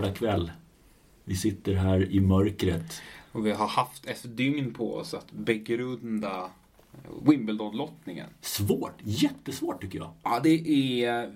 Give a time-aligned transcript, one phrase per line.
[0.00, 0.50] sen lördagkväll.
[1.24, 3.02] Vi sitter här i mörkret.
[3.32, 6.50] Och vi har haft ett dygn på oss att begrunda
[7.22, 8.26] Wimbledon-lottningen.
[8.40, 10.10] Svårt, jättesvårt tycker jag.
[10.22, 10.68] Ja, det
[11.04, 11.32] är...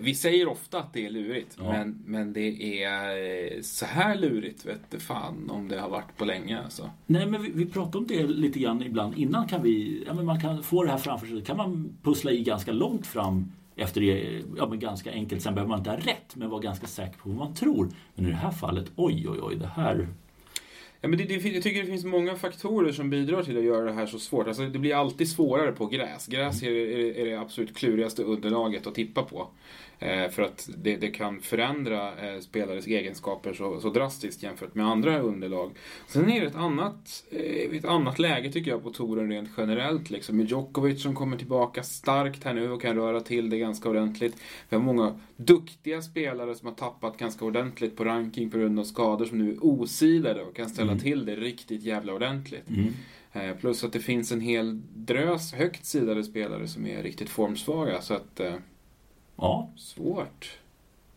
[0.00, 1.72] Vi säger ofta att det är lurigt, Ja.
[1.72, 6.24] men, men det är så här lurigt vet du fan om det har varit på
[6.24, 6.90] länge alltså.
[7.06, 9.18] Nej men vi, vi pratar om det lite grann ibland.
[9.18, 11.44] Innan kan vi, ja men man kan få det här framför sig.
[11.44, 15.42] kan man pussla i ganska långt fram efter det, ja men ganska enkelt.
[15.42, 17.88] Sen behöver man inte ha rätt men vara ganska säker på vad man tror.
[18.14, 20.08] Men i det här fallet, oj oj oj, det här...
[21.00, 23.84] Ja, men det, det, jag tycker det finns många faktorer som bidrar till att göra
[23.84, 24.46] det här så svårt.
[24.46, 26.26] Alltså, det blir alltid svårare på gräs.
[26.26, 29.48] Gräs är, är, är det absolut klurigaste underlaget att tippa på.
[30.00, 34.86] Eh, för att det, det kan förändra eh, spelares egenskaper så, så drastiskt jämfört med
[34.86, 35.70] andra underlag.
[36.06, 40.10] Sen är det ett annat, eh, ett annat läge tycker jag på touren rent generellt.
[40.10, 40.36] Liksom.
[40.36, 44.36] Med Djokovic som kommer tillbaka starkt här nu och kan röra till det ganska ordentligt.
[44.68, 48.84] Vi har många duktiga spelare som har tappat ganska ordentligt på ranking på grund av
[48.84, 52.64] skador som nu är osidade och kan ställa till det riktigt jävla ordentligt.
[53.32, 58.00] Eh, Plus att det finns en hel drös högt sidade spelare som är riktigt formsvaga.
[58.02, 58.54] Så att, eh,
[59.36, 60.58] Ja, svårt.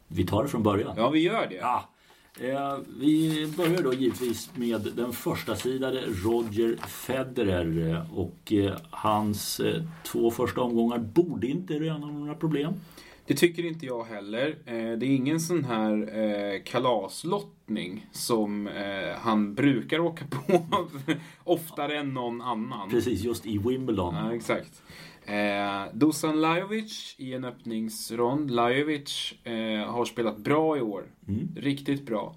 [0.07, 0.93] vi tar det från början.
[0.97, 1.55] Ja, vi gör det.
[1.55, 1.89] Ja.
[2.41, 8.53] Eh, vi börjar då givetvis med den första sidade Roger Federer och
[8.89, 9.61] hans
[10.03, 12.73] två första omgångar borde inte röna några problem.
[13.25, 14.47] Det tycker inte jag heller.
[14.65, 20.65] Eh, Det är ingen sån här eh, kalaslottning som eh, han brukar åka på
[21.43, 22.89] oftare än någon annan.
[22.89, 24.15] Precis, just i Wimbledon.
[24.15, 24.81] Ja, exakt.
[25.25, 28.51] Eh, Dusan Lajovic i en öppningsrond.
[28.51, 31.03] Lajovic eh, har spelat bra i år.
[31.27, 31.47] Mm.
[31.55, 32.35] Riktigt bra.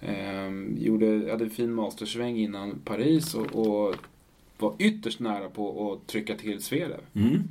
[0.00, 3.94] Eh, gjorde, hade en fin mastersväng innan Paris och, och
[4.58, 7.00] var ytterst nära på att trycka till Zverev.
[7.14, 7.42] Mm.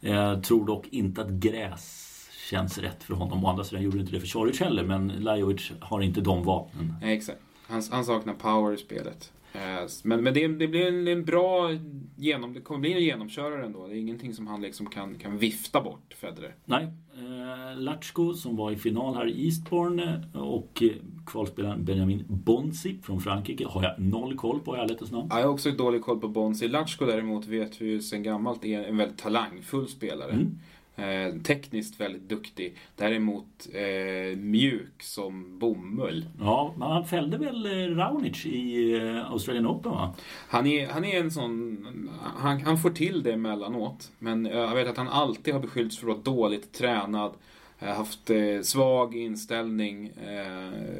[0.00, 2.07] Jag tror dock inte att gräs
[2.50, 3.44] känns rätt för honom.
[3.44, 6.94] Å andra sidan gjorde inte det för Choric heller, men Lajovic har inte de vapnen.
[7.02, 7.38] Nej, exakt.
[7.66, 9.32] Han, han saknar power i spelet.
[9.52, 9.60] Eh,
[10.04, 11.70] Men, men det, det blir en, en bra
[12.16, 13.86] genom, det kommer bli en genomkörare ändå.
[13.86, 16.54] Det är ingenting som han liksom kan, kan vifta bort, Federer.
[16.64, 20.82] Nej, eh, Latchko som var i final här i Eastbourne och
[21.26, 25.26] kvalspelaren Benjamin Bonzi från Frankrike har jag noll koll på i ärlighetens namn.
[25.30, 26.68] Ja, Jag har också dålig koll på Bonsi.
[26.68, 30.30] Latchko däremot vet vi ju sedan gammalt är en väldigt talangfull spelare.
[30.32, 30.58] Mm.
[30.98, 32.76] Eh, tekniskt väldigt duktig.
[32.96, 36.26] Däremot eh, mjuk som bomull.
[36.40, 40.14] Ja, men han fällde väl eh, Raonic i eh, Australian Open va?
[40.48, 42.10] Han är, han är en sån...
[42.36, 44.12] Han, han får till det emellanåt.
[44.18, 47.32] Men eh, jag vet att han alltid har beskyllts för att vara dåligt tränad.
[47.80, 48.30] Haft
[48.62, 50.12] svag inställning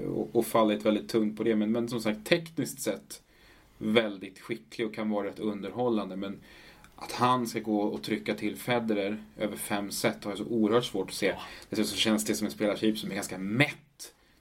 [0.09, 1.57] och, och fallit väldigt tungt på det.
[1.57, 3.23] Men, men som sagt, tekniskt sett
[3.79, 6.17] väldigt skicklig och kan vara rätt underhållande.
[6.17, 6.39] Men
[7.01, 10.85] att han ska gå och trycka till Federer över fem set har jag så oerhört
[10.85, 11.35] svårt att se.
[11.71, 13.75] Dessutom så känns det som en spelartyp som är ganska mätt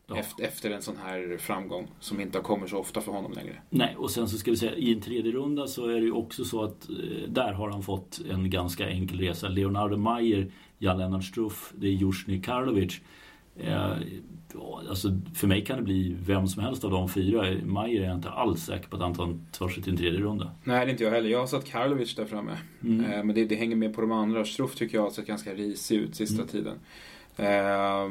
[0.09, 0.17] Ja.
[0.17, 1.87] efter, efter en sån här framgång.
[1.99, 3.61] Som inte har kommit så ofta för honom längre.
[3.69, 6.11] Nej, och sen så ska vi säga i en tredje runda så är det ju
[6.11, 9.47] också så att eh, där har han fått en ganska enkel resa.
[9.47, 13.01] Leonardo Mayer, Jan-Lennart Struff, det är Jusjny Karlovic.
[13.59, 13.91] Eh,
[14.89, 17.55] alltså för mig kan det bli vem som helst av de fyra.
[17.65, 20.51] Mayer är jag inte alls säker på att han tar, sig till en tredje runda.
[20.63, 21.29] Nej, det är inte jag heller.
[21.29, 22.57] Jag har satt Karlovic där framme.
[22.83, 23.05] Mm.
[23.05, 24.45] Eh, men det, det hänger med på de andra.
[24.45, 26.47] Struff tycker jag har sett ganska risig ut sista Mm.
[26.47, 26.75] tiden.
[27.35, 28.09] Eh,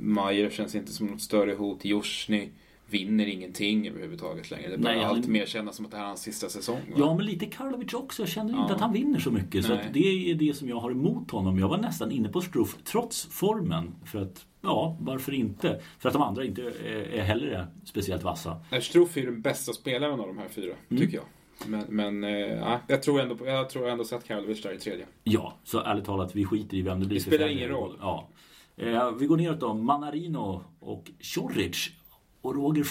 [0.00, 1.84] Mayer känns inte som något större hot.
[1.84, 2.48] Jusjny
[2.90, 4.68] vinner ingenting överhuvudtaget längre.
[4.70, 6.76] Det börjar Nej, allt mer kännas som att det här är hans sista säsong.
[6.88, 6.96] va?
[6.98, 8.22] Ja, men lite Karlovic också.
[8.22, 8.74] Jag känner inte Ja.
[8.74, 9.64] att han vinner så mycket.
[9.64, 11.58] Så att det är det som jag har emot honom.
[11.58, 13.94] Jag var nästan inne på Struff trots formen.
[14.04, 15.80] För att, ja, varför inte?
[15.98, 18.60] För att de andra inte är, är heller speciellt vassa.
[18.82, 21.00] Struff är ju den bästa spelaren av de här fyra, Mm.
[21.02, 21.24] tycker jag.
[21.66, 25.06] Men, men eh, ja, jag tror ändå, jag tror ändå sett Karlovic där i tredje.
[25.24, 27.18] Ja, så ärligt talat, vi skiter i vem det blir.
[27.18, 27.96] Det spelar ingen roll.
[28.00, 28.28] Ja.
[28.76, 29.74] Eh, vi går neråt då.
[29.74, 31.90] Manarino och Choric.
[32.42, 32.84] Och Roger.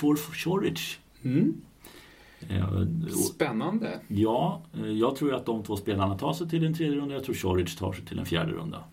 [2.50, 4.00] Eh, och- Spännande.
[4.08, 7.16] ja, eh, jag tror att de två spelarna tar sig till en tredje runda.
[7.16, 8.84] Jag tror Choric tar sig till en fjärde runda.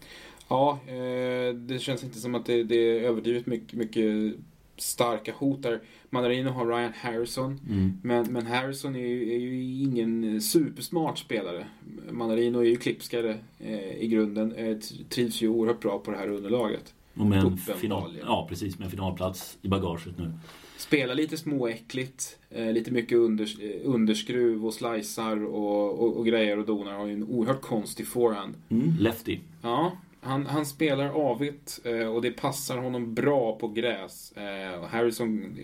[0.49, 4.35] Ja, eh, det känns inte som att det, det är överdrivet mycket, mycket
[4.77, 5.81] starka hot där.
[6.11, 7.61] Manarino har Ryan Harrison.
[7.71, 7.93] Mm.
[8.03, 11.67] Men, men Harrison är ju, är ju ingen supersmart spelare.
[12.11, 14.81] Manarino är ju klippskare eh, i grunden.
[15.09, 16.95] Trivs ju oerhört bra på det här underlaget.
[17.16, 20.32] Och med en final, ja, precis, med en finalplats i bagaget nu.
[20.76, 22.38] Spelar lite småäckligt.
[22.50, 26.93] Eh, lite mycket unders, eh, underskruv och slicear och, och, och grejer och donar.
[26.93, 28.55] Har ju en oerhört konstig forehand.
[28.69, 28.96] Mm.
[28.99, 29.38] Lefty.
[29.62, 34.32] Ja, han, han spelar avigt eh, och det passar honom bra på gräs.
[34.32, 35.56] Eh, Harrison,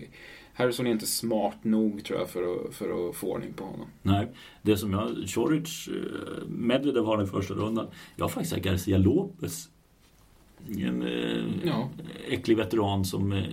[0.53, 3.87] Harrison är inte smart nog tror jag för att, för att få ordning på honom.
[4.01, 4.27] Nej,
[4.61, 5.27] det som jag...
[5.27, 7.87] Choric, eh, Medvedev har den första rundan.
[8.15, 9.69] Jag har faktiskt Garcia Lopez
[10.69, 11.89] En eh, Ja.
[12.29, 13.43] äcklig veteran som eh,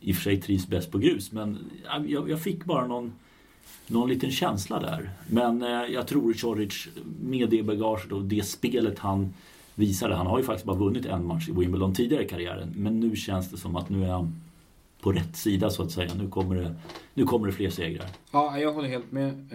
[0.00, 1.32] i och för sig trivs bäst på grus.
[1.32, 3.12] Men ja, jag, jag fick bara någon,
[3.86, 5.10] någon liten känsla där.
[5.26, 6.88] Men eh, jag tror Choric
[7.22, 9.34] med det bagaget och det spelet han
[9.74, 10.14] visade.
[10.14, 12.72] Han har ju faktiskt bara vunnit en match i Wimbledon tidigare i karriären.
[12.76, 14.40] Men nu känns det som att nu är han
[15.00, 16.14] på rätt sida så att säga.
[16.14, 16.74] Nu kommer det,
[17.14, 18.06] nu kommer det fler segrar.
[18.32, 19.46] Ja, jag håller helt med.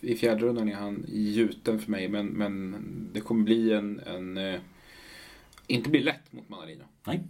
[0.00, 2.76] I fjärde rundan är han gjuten för mig, men, men
[3.12, 4.00] det kommer bli en...
[4.06, 4.58] en
[5.66, 6.84] inte bli lätt mot Manarino.
[7.06, 7.22] Nej.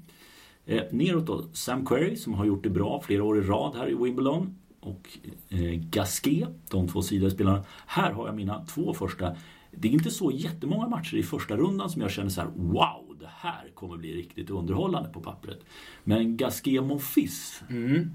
[0.66, 3.90] Eh, neråt då, Sam Querrey som har gjort det bra flera år i rad här
[3.90, 4.58] i Wimbledon.
[4.80, 7.64] Och eh, Gasquet, de två sidospelarna.
[7.86, 9.36] Här har jag mina två första.
[9.70, 13.16] Det är inte så jättemånga matcher i första rundan som jag känner så här: wow,
[13.20, 15.60] det här kommer bli riktigt underhållande på pappret.
[16.04, 18.10] Men Gasquet Monfils Mm.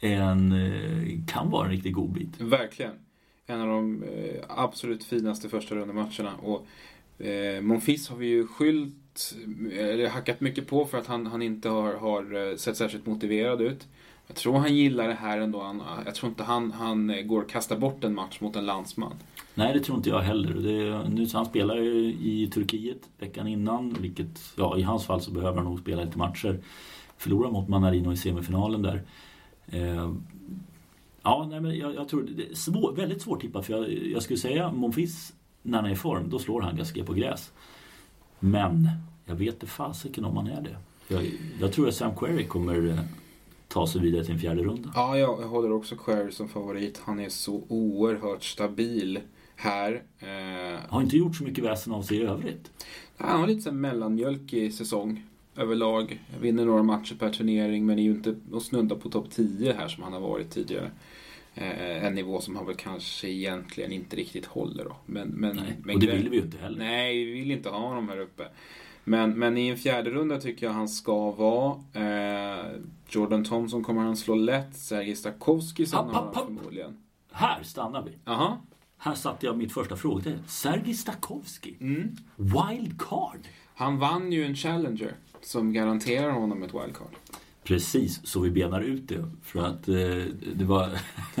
[0.00, 2.40] en, eh, kan vara en riktigt god bit.
[2.40, 2.92] Verkligen.
[3.46, 6.36] En av de eh, absolut finaste första rundematcherna.
[6.36, 6.66] Och
[7.26, 8.94] eh, Monfils har vi ju skyllt,
[9.72, 13.60] eller hackat mycket på för att han, han inte har, har eh, sett särskilt motiverad
[13.60, 13.86] ut.
[14.26, 15.62] Jag tror han gillar det här ändå.
[15.62, 18.66] Han, jag tror inte han, han eh, går och kastar bort en match mot en
[18.66, 19.12] landsman.
[19.54, 20.54] Nej, det tror inte jag heller.
[20.54, 25.30] Det, nu, han spelar ju i Turkiet veckan innan, vilket ja, i hans fall så
[25.30, 26.60] behöver han nog spela lite matcher.
[27.16, 29.02] Förlorar mot Manarino i semifinalen där.
[29.66, 30.12] Eh,
[31.22, 33.66] ja, nej, men jag, jag tror det är svår, väldigt svårtippat.
[33.66, 35.32] för jag, jag skulle säga Monfils
[35.62, 37.52] när han är i form, då slår han Gasquet på gräs.
[38.44, 38.88] Men
[39.24, 40.76] jag vet inte fasiken om han är det.
[41.08, 42.98] Jag, jag tror att Sam Querrey kommer eh,
[43.68, 44.92] ta sig vidare till en fjärde runda.
[44.94, 47.00] Ja, jag, håller också Query som favorit.
[47.04, 49.20] Han är så oerhört stabil
[49.56, 50.02] här.
[50.18, 52.70] Eh, Har inte gjort så mycket väsen av sig i övrigt.
[53.16, 55.22] Han har lite mellanmjölkig säsong
[55.56, 56.20] överlag.
[56.40, 59.88] Vinner några matcher per turnering men är ju inte och snuddar på topp 10 här
[59.88, 60.90] som han har varit tidigare.
[61.54, 64.96] Eh, en nivå som han väl kanske egentligen inte riktigt håller då.
[65.06, 66.78] Men, men, Nej, men och det vill vi ju inte heller.
[66.78, 68.48] Nej, vi vill inte ha honom här uppe.
[69.04, 71.74] Men, men i en fjärde runda tycker jag han ska vara.
[71.92, 72.66] Eh,
[73.08, 74.76] Jordan Thompson kommer han slå lätt.
[74.76, 76.96] Sergej Stakowski sen App, app, förmodligen.
[77.32, 78.30] Här stannar vi.
[78.30, 78.58] Aha.
[78.98, 80.42] Här satte jag mitt första frågetecken.
[80.46, 81.76] Sergej Stakowski.
[81.80, 82.16] Mm.
[82.36, 83.40] Wild card.
[83.74, 87.16] Han vann ju en Challenger som garanterar honom ett wildcard.
[87.64, 89.24] Precis, så vi benar ut det.
[89.42, 89.94] För att eh,
[90.54, 90.88] det var...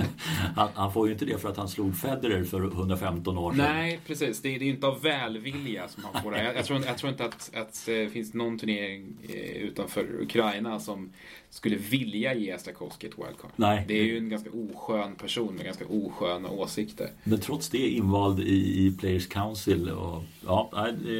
[0.56, 3.58] han, han får ju inte det för att han slog Federer för 115 år sedan.
[3.74, 4.42] Nej, precis.
[4.42, 6.44] Det är, det är inte av välvilja som han får det.
[6.44, 10.20] Jag, jag, tror, inte- jag tror inte att, att det finns någon turnering eh, utanför
[10.22, 11.12] Ukraina som
[11.50, 13.50] skulle vilja ge Stakowski ett wildcard.
[13.56, 13.84] Nej.
[13.88, 17.10] Det är ju en ganska oskön person med ganska osköna åsikter.
[17.24, 19.88] Men trots det invald i, i Players Council.
[19.90, 20.70] Och, ja,
[21.04, 21.12] det,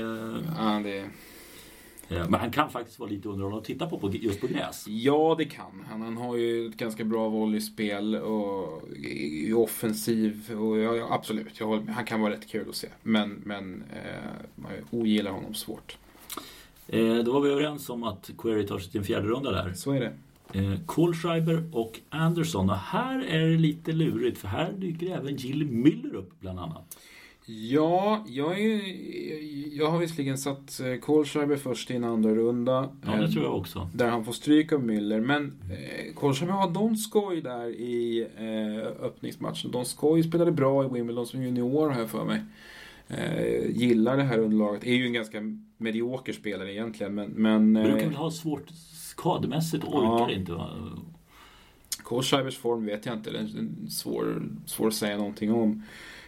[0.59, 1.05] Ja, det, eh,
[2.09, 4.85] men han kan faktiskt vara lite underhållande att titta på, på just på gräs.
[4.89, 6.03] ja, det kan han.
[6.03, 10.53] Han har ju ett ganska bra volleyspel och är offensiv.
[10.53, 12.89] Och ja, absolut, jag han kan vara rätt kul att se.
[13.03, 15.97] Men, men eh, man ogillar honom svårt.
[16.89, 19.73] Eh, då var vi överens om att Query tar sig till en fjärde runda där.
[19.73, 20.13] Så är det.
[20.53, 22.71] Eh, Kohlschreiber och Anderson.
[22.71, 26.99] Och här är det lite lurigt för här dyker även Jill Miller upp bland annat.
[27.61, 28.81] Ja, jag, är,
[29.79, 32.89] jag har visserligen satt eh, Kohlschreiber först i en andra runda.
[33.07, 33.91] Ja, det eh, tror jag också.
[33.95, 35.21] Där han får stryk av Müller.
[35.21, 39.71] Men eh, Kohlschreiber har Donskoj där i eh, öppningsmatchen.
[39.71, 42.41] Donskoj spelade bra i Wimbledon som junior har jag för mig.
[43.09, 44.85] Eh, gillar det här underlaget.
[44.85, 45.39] Är ju en ganska
[45.77, 47.15] medioker spelare egentligen.
[47.15, 50.39] Men, men Brukar väl ha svårt skademässigt, orkar Ja.
[50.39, 50.71] inte va?
[52.03, 53.31] Kohlschreibers form vet jag inte.
[53.31, 53.47] Den
[53.87, 55.83] är svår, svår att säga någonting om.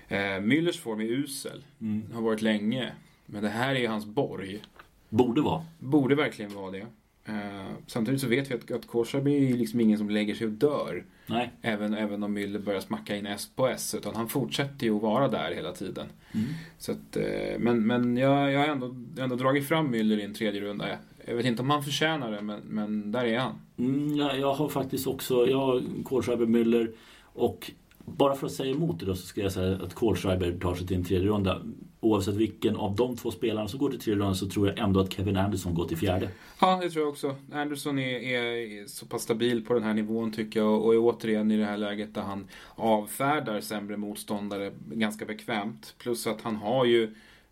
[0.09, 1.65] Eh, Müllers form är usel.
[1.81, 2.03] Mm.
[2.13, 2.93] Har varit länge.
[3.27, 4.63] Men det här är ju hans borg.
[5.09, 5.65] Borde vara.
[5.79, 6.87] Borde verkligen vara det.
[7.27, 10.47] Eh, samtidigt så vet vi att, att Kohlschreiber är ju liksom ingen som lägger sig
[10.47, 11.05] och dör.
[11.27, 11.51] Nej.
[11.63, 13.95] Även, även om Müller börjar smacka in S på S.
[13.95, 16.07] Utan han fortsätter ju att vara där hela tiden.
[16.33, 16.47] Mm.
[16.79, 20.35] Så att, eh, men men jag, jag har ändå, ändå dragit fram Müller i en
[20.35, 20.99] tredje runda.
[21.27, 23.61] Jag vet inte om han förtjänar det, men, men där är han.
[23.79, 26.93] Mm, jag, jag har faktiskt också, jag har Kohlschreiber, Müller
[27.23, 27.71] och
[28.07, 30.87] bara för att säga emot det då så ska jag säga att Kohlschreiber tar sig
[30.87, 31.63] till en tredje runda.
[32.01, 35.01] Oavsett vilken av de två spelarna som går till tredje rundan så tror jag ändå
[35.01, 36.29] att Kevin Anderson går till fjärde.
[36.61, 37.37] Ja, det tror jag också.
[37.53, 41.51] Anderson är, är så pass stabil på den här nivån tycker jag och är återigen
[41.51, 45.95] i det här läget där han avfärdar sämre motståndare ganska bekvämt.
[45.99, 47.03] Plus att han har ju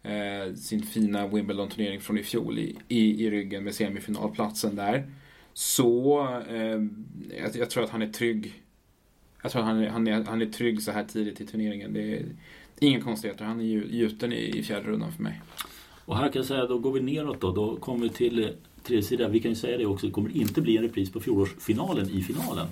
[0.02, 5.10] eh, sin fina Wimbledon-turnering från i fjol i, i, i ryggen med semifinalplatsen där.
[5.52, 6.80] Så eh,
[7.38, 8.61] jag, jag tror att han är trygg.
[9.42, 11.92] Jag tror att han han, är, han är trygg så här tidigt i turneringen.
[11.92, 12.24] Det är
[12.78, 13.44] inga konstigheter.
[13.44, 15.40] Han är ju gjuten i, i fjärde rundan för mig.
[16.04, 17.52] Och här kan jag säga, då går vi neråt då.
[17.52, 18.50] Då kommer vi till eh,
[18.82, 19.32] tredje sidan.
[19.32, 22.22] Vi kan ju säga det också, det kommer inte bli en repris på fjolårsfinalen i
[22.22, 22.66] finalen.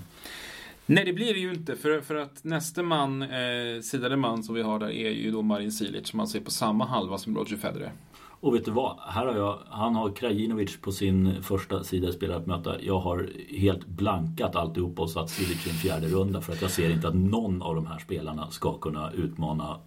[0.86, 1.76] Nej, det blir det ju inte.
[1.76, 5.42] För, för att nästa man, eh, sidade man som vi har där är ju då
[5.42, 7.92] Marin Cilic som alltså är på samma halva som Roger Federer.
[8.40, 8.98] Och vet du vad?
[9.06, 12.78] Här har jag, han har Krajinovic på sin första sida i spelat möte.
[12.82, 16.70] Jag har helt blankat alltihopa och satt Silic i en fjärde runda för att jag
[16.70, 19.78] ser inte att någon av de här spelarna ska kunna utmana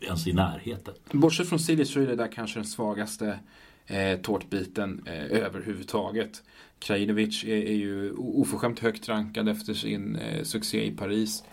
[0.00, 0.94] ens i närheten.
[1.12, 3.38] Bortsett från Silic så är det där kanske den svagaste
[3.86, 6.42] eh, tårtbiten eh, överhuvudtaget.
[6.78, 11.44] Krajinovic är, är ju oförskämt högt rankad efter sin eh, succé i Paris.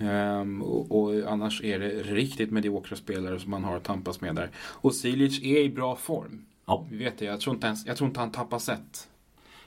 [0.00, 4.34] Um, och, och, annars är det riktigt mediokra spelare som man har att tampas med
[4.34, 4.50] där.
[4.56, 6.44] Och Silic är i bra form.
[6.66, 6.86] Ja.
[6.90, 7.24] Vi vet det.
[7.24, 9.08] Jag tror inte, ens, jag tror inte han tappar set.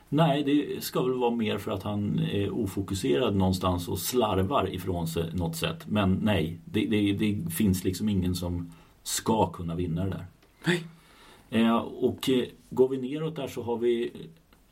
[0.09, 5.07] Nej, det ska väl vara mer för att han är ofokuserad någonstans och slarvar ifrån
[5.07, 5.87] sig något sätt.
[5.87, 8.73] Men nej, det, det, det finns liksom ingen som
[9.03, 10.25] ska kunna vinna det där.
[10.65, 10.83] Nej.
[11.49, 14.11] Eh, och eh, går vi neråt där så har vi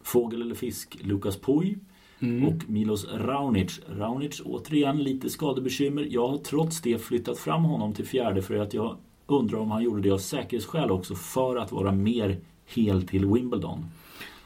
[0.02, 1.78] Fågel eller fisk, Lukas Puj.
[2.20, 2.48] Mm.
[2.48, 3.80] Och Milos Raunic.
[3.88, 6.08] Raunic återigen lite skadebekymmer.
[6.10, 8.98] Jag har trots det flyttat fram honom till fjärde för att jag
[9.28, 13.86] undrar om han gjorde det av säkerhetsskäl också för att vara mer hel till Wimbledon.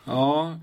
[0.06, 0.60] Ja,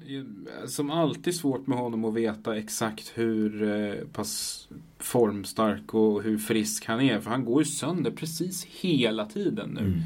[0.66, 6.86] som alltid svårt med honom att veta exakt hur eh, pass formstark och hur frisk
[6.86, 7.20] han är.
[7.20, 9.80] För han går ju sönder precis hela tiden nu.
[9.80, 10.00] Mm.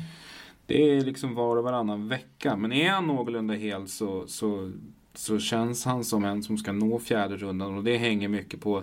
[0.66, 2.56] Det är liksom var och varannan vecka.
[2.56, 4.72] Men är han någorlunda hel så, så
[5.14, 8.82] så känns han som en som ska nå fjärde rundan och det hänger mycket på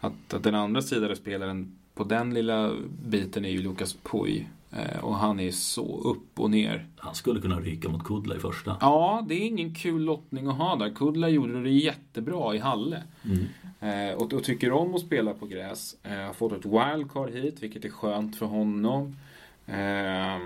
[0.00, 2.72] att, att den andra sidan spelaren på den lilla
[3.04, 4.44] biten är ju Lukas Puy.
[4.70, 6.86] Eh, och han är så upp och ner.
[6.96, 8.76] Han skulle kunna ryka mot Kudla i första.
[8.80, 10.90] Ja, det är ingen kul lottning att ha där.
[10.90, 13.02] Kudla gjorde det jättebra i Halle.
[13.24, 13.44] Mm.
[13.80, 15.96] Eh, och, och, tycker om att spela på gräs.
[16.02, 19.16] Eh, har fått ett wildcard hit, vilket är skönt för honom.
[19.66, 20.38] Eh,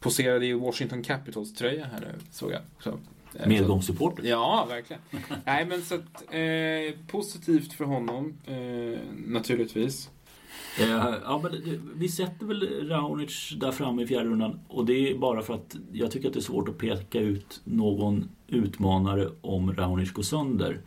[0.00, 2.60] poserade i Washington Capitals tröja här såg jag.
[2.80, 2.98] Så
[3.46, 4.24] Medgångssupporter.
[4.24, 5.02] Ja, verkligen.
[5.44, 10.10] Nej, men så att, eh, positivt för honom, eh, naturligtvis.
[10.80, 15.18] Eh, ja, men vi sätter väl Raonic där framme i fjärde rundan och det är
[15.18, 19.74] bara för att jag tycker att det är svårt att peka ut någon utmanare om
[19.74, 20.80] Raonic går sönder.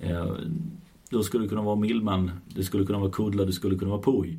[0.00, 0.34] Eh,
[1.10, 4.02] då skulle det kunna vara Millman, det skulle kunna vara Kudla, det skulle kunna vara
[4.02, 4.38] Puj.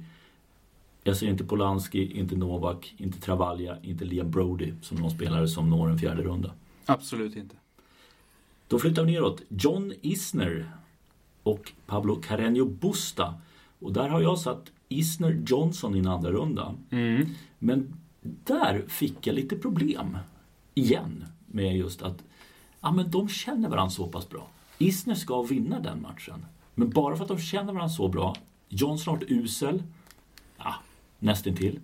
[1.04, 5.70] Jag ser inte Polanski, inte Novak, inte Travaglia, inte Liam Brody som någon spelare som
[5.70, 6.52] når en fjärde runda.
[6.86, 7.56] Absolut inte.
[8.68, 9.42] Då flyttar vi neråt.
[9.48, 10.72] John Isner
[11.44, 13.34] och Pablo Carreño Busta.
[13.80, 16.76] Och där har jag satt Isner Johnson i en andra runda.
[16.90, 17.28] Mm.
[17.60, 20.18] Men där fick jag lite problem.
[20.74, 21.26] Igen.
[21.46, 22.24] Med just att
[22.82, 24.48] ja, men de känner varandra så pass bra.
[24.78, 26.46] Isner ska vinna den matchen.
[26.76, 28.36] Men bara för att de känner varandra så bra.
[28.70, 29.84] Johnson har varit usel.
[30.58, 30.76] Ja,
[31.20, 31.80] nästintill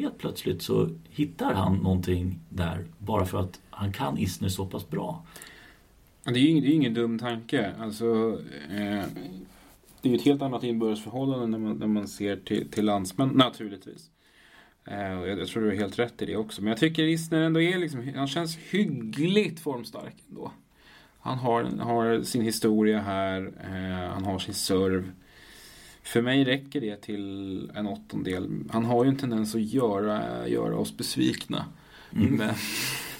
[0.00, 4.90] helt plötsligt så hittar han någonting där bara för att han kan Isner så pass
[4.90, 5.24] bra.
[6.24, 7.72] Det är ju ingen, det är ingen dum tanke.
[7.78, 8.38] Alltså,
[8.70, 9.04] eh,
[10.02, 13.28] det är ju ett helt annat inbördesförhållande när man, när man ser till, till landsmän
[13.28, 14.10] naturligtvis.
[14.84, 16.62] Eh, jag, jag, tror du har helt rätt i det också.
[16.62, 20.52] Men jag tycker Isner ändå är liksom, han känns hyggligt formstark ändå.
[21.20, 25.04] Han har, har sin historia här, eh, han har sin serve.
[26.02, 28.48] För mig räcker det till en åttondel.
[28.70, 31.64] Han har ju en tendens att göra, göra oss besvikna.
[32.12, 32.36] Mm.
[32.36, 32.54] Men,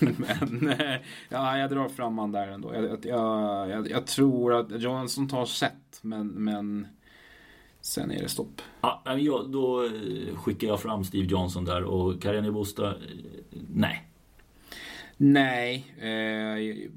[0.19, 0.97] men eh,
[1.29, 2.75] ja, jag drar fram han där ändå.
[2.75, 6.87] Jag, jag, jag, jag tror att Johansson tar set, men, men
[7.81, 8.63] sen är det stopp.
[8.81, 9.03] Ja,
[9.49, 12.95] då eh, skickar jag fram Steve Johnson där och Karjani Busta, eh,
[13.69, 14.07] nej.
[15.17, 15.95] Nej.
[15.99, 16.91] Eh,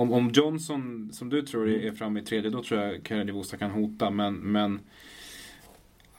[0.00, 3.70] om, om Johnson, som du tror är framme i tredje, då tror jag Karadivosa kan
[3.70, 4.10] hota.
[4.10, 4.80] Men, men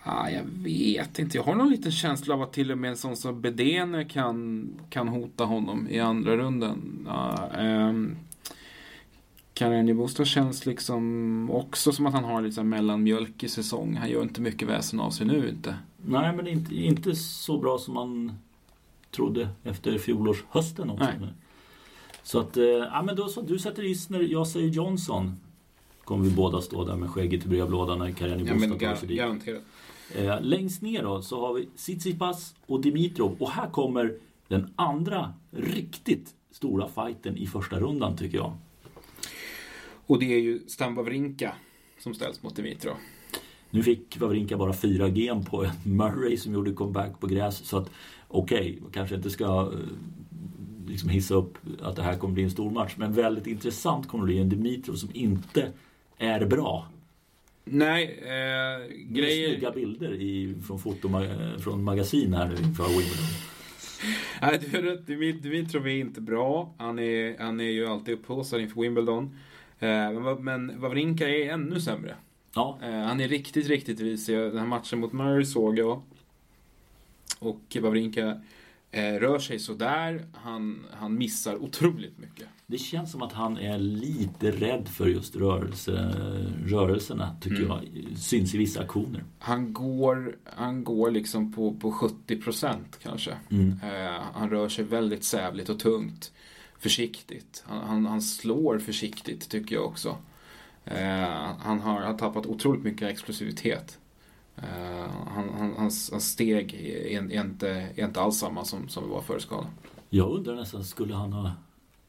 [0.03, 1.37] ah, jag vet inte.
[1.37, 4.69] Jag har någon liten känsla av att till och med en sån som Bedene kan,
[4.89, 7.07] kan hota honom i andra runden.
[7.09, 8.15] Ah, um,
[9.53, 13.95] Karadivosa känns liksom också som att han har lite mellanmjölk i säsong.
[13.95, 15.75] Han gör inte mycket väsen av sig nu inte.
[16.05, 18.31] Nej, men inte, inte så bra som man
[19.11, 21.05] trodde efter fjolårshösten också.
[21.05, 21.29] Nej.
[22.23, 25.35] Så att, eh, ja men då så, du sätter Isner, jag säger Johnson.
[26.03, 29.61] Kommer vi båda stå där med skägget i brevlådan när Karin ja, men gar Garanterat.
[30.15, 33.35] Eh, längst ner då så har vi Tsitsipas och Dimitrov.
[33.39, 38.53] Och här kommer den andra riktigt stora fighten i första rundan tycker jag.
[40.05, 41.53] Och det är ju Stan Wawrinka
[41.99, 42.95] som ställs mot Dimitrov.
[43.69, 47.57] Nu fick Wawrinka bara fyra gem på en Murray som gjorde comeback på gräs.
[47.57, 47.89] Så att
[48.27, 49.79] okej, okay, kanske inte ska eh,
[50.87, 52.93] liksom hissa upp att det här kommer bli en stor match.
[52.97, 55.71] Men väldigt intressant kommer det bli en Dimitrov som inte
[56.17, 56.87] är bra.
[57.65, 59.49] Nej, eh, grejer...
[59.49, 61.09] Snygga bilder i, från, foto,
[61.59, 63.25] från magasin här nu inför Wimbledon.
[64.41, 65.43] Nej, du har rätt.
[65.43, 66.73] Dimitrov är inte bra.
[66.77, 69.35] Han är, han är ju alltid upphaussad inför Wimbledon.
[69.79, 72.15] Eh, men Wawrinka är ännu sämre.
[72.55, 72.79] Ja.
[72.83, 74.37] Eh, han är riktigt, riktigt risig.
[74.37, 76.01] Den här matchen mot Murray såg jag.
[77.39, 78.35] Och Wawrinka eh,
[78.93, 80.25] rör sig sådär.
[80.33, 82.47] Han, han missar otroligt mycket.
[82.67, 85.91] Det känns som att han är lite rädd för just rörelse,
[86.65, 87.67] rörelserna, tycker Mm.
[87.69, 88.17] jag.
[88.17, 89.23] Syns i vissa aktioner.
[89.39, 93.37] Han går, han går liksom på, på 70% kanske.
[93.49, 93.79] Mm.
[93.83, 96.31] Eh, han rör sig väldigt sävligt och tungt.
[96.79, 97.63] Försiktigt.
[97.67, 100.17] Han, han, han slår försiktigt tycker jag också.
[100.85, 103.97] Eh, han har, har tappat otroligt mycket explosivitet.
[104.57, 109.03] Eh, han, han, hans, hans steg är, är, inte, är inte alls samma som, som
[109.03, 109.71] det var före skadan.
[110.09, 111.51] Jag undrar nästan, skulle han ha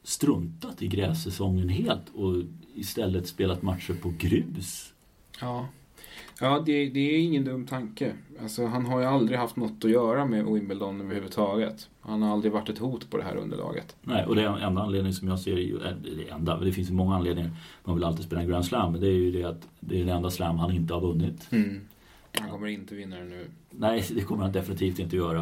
[0.03, 2.35] struntat i grässäsongen helt och
[2.75, 4.93] istället spelat matcher på grus?
[5.41, 5.67] Ja,
[6.39, 8.13] ja det, det är ingen dum tanke.
[8.41, 11.89] Alltså, han har ju aldrig haft något att göra med Wimbledon överhuvudtaget.
[12.01, 13.95] Han har aldrig varit ett hot på det här underlaget.
[14.01, 16.89] Nej, och det är en enda anledning som jag ser, äh, det enda, det finns
[16.89, 17.51] ju många anledningar.
[17.83, 20.05] Man vill alltid spela en Grand Slam, men det är ju det att det är
[20.05, 21.47] den enda slam han inte har vunnit.
[22.39, 23.47] Han kommer inte vinna det nu.
[23.69, 25.41] Nej, det kommer han definitivt inte göra.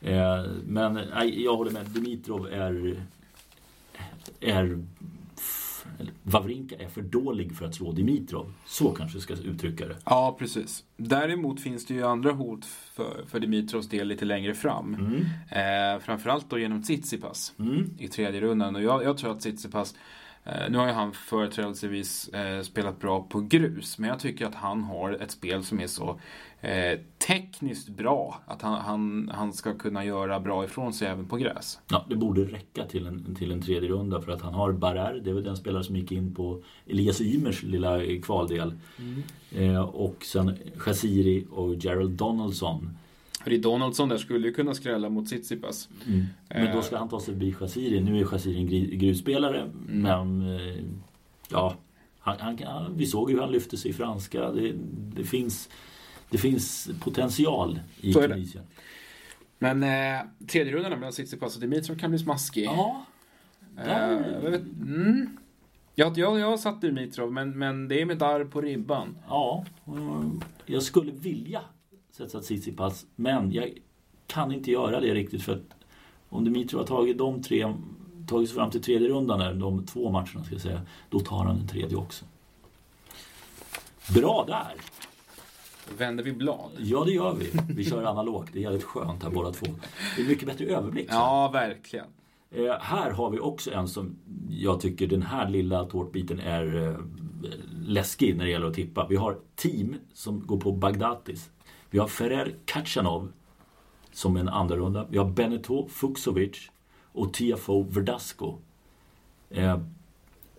[0.00, 1.86] Eh, men nej, jag håller med.
[1.86, 2.96] Dimitrov är...
[4.40, 4.84] är
[6.22, 8.52] Wawrinka är för dålig för att slå Dimitrov.
[8.66, 9.96] Så kanske jag ska uttrycka det.
[10.04, 10.84] Ja, precis.
[10.96, 14.94] Däremot finns det ju andra hot för, för Dimitrovs del lite längre fram.
[14.94, 15.94] Mm.
[15.94, 17.90] Eh, framförallt då genom Tsitsipas Mm.
[17.98, 18.76] i tredje rundan.
[18.76, 19.98] Och jag, jag tror att Tsitsipas, eh,
[20.70, 24.82] nu har ju han företrädelsevis eh, spelat bra på grus, men jag tycker att han
[24.82, 26.20] har ett spel som är så
[26.60, 31.36] eh, tekniskt bra att han, han, han ska kunna göra bra ifrån sig även på
[31.36, 31.80] gräs.
[31.90, 35.20] Ja, det borde räcka till en, till en tredje runda för att han har Barrer,
[35.24, 38.74] det är väl den spelare som gick in på Elias Ymers lilla kvaldel.
[39.52, 42.96] Eh, och sen Shaziri och Gerald Donaldson.
[43.44, 45.88] För Donaldson där skulle ju kunna skrälla mot Tsitsipas.
[46.48, 48.00] Men då ska han ta sig förbi Shaziri.
[48.00, 50.76] Nu är Shaziri en gri- grusspelare, men eh,
[51.50, 51.74] ja,
[52.18, 54.50] han, han, kan- vi såg ju hur han lyfte sig i franska.
[54.52, 54.72] Det,
[55.14, 55.68] det, finns,
[56.30, 58.12] det finns potential i.
[58.12, 58.64] Tunisien.
[59.58, 62.64] Men eh, tredje rundan mellan Tsitsipas och Dimitrov kan bli smaskig.
[62.64, 63.04] Ja,
[63.78, 65.36] Eh, där, jag, vet, mm.
[65.94, 69.16] jag, jag, jag har satt Dimitrov, men, men det är med darr på ribban.
[69.28, 70.30] Ja, eh,
[70.66, 71.60] jag skulle vilja
[72.12, 73.78] sätta Tsitsipas, men jag
[74.26, 75.74] kan inte göra det riktigt för att
[76.28, 77.74] om Dimitrov har tagit de tre,
[78.28, 81.44] tagit sig fram till tredje rundan, där, de två matcherna ska jag säga, då tar
[81.44, 82.24] han den tredje också.
[84.14, 84.74] Bra där!
[85.98, 86.70] Vänder vi blad?
[86.78, 87.50] Ja, det gör vi.
[87.74, 88.50] Vi kör analogt.
[88.52, 89.66] Det är jävligt skönt här båda två.
[90.16, 91.08] Det är mycket bättre överblick.
[91.08, 91.18] sen.
[91.18, 92.06] Ja, verkligen.
[92.50, 94.16] Eh, här har vi också en som
[94.50, 96.96] jag tycker den här lilla tårtbiten är eh,
[97.86, 99.06] läskig när det gäller att tippa.
[99.06, 101.50] Vi har team som går på Bagdatis.
[101.90, 103.32] Vi har Ferrer Kachanov
[104.12, 105.06] som en andra runda.
[105.10, 106.70] Vi har Beneteau Fuxovic
[107.12, 108.58] och TFO Verdasco.
[109.50, 109.80] Eh,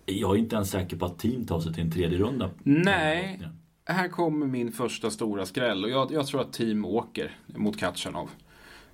[0.06, 2.50] jag är inte ens säker på att team tar sig till en tredje runda.
[2.62, 3.48] Nej.
[3.84, 8.30] Här kommer min första stora skräll och jag, jag tror att team åker mot Katjanov.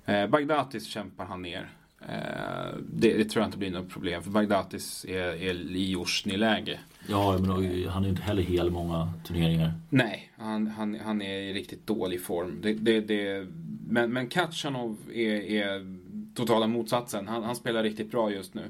[0.05, 1.73] Eh, Bagdatis kämpar han ner.
[2.01, 6.79] Eh, det, det tror jag inte blir något problem för Bagdatis är, är i Jusjny-läge.
[7.07, 7.49] Ja, men
[7.87, 9.73] han är inte heller hel många turneringar.
[9.89, 12.59] Nej, han, han, han är i riktigt dålig form.
[12.61, 13.47] Det, det, det,
[13.87, 15.97] men, men Katjanov är, är
[16.35, 17.27] totala motsatsen.
[17.27, 18.63] Han, han spelar riktigt bra just nu.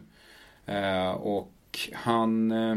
[0.66, 1.54] Eh, och
[1.94, 2.76] han eh,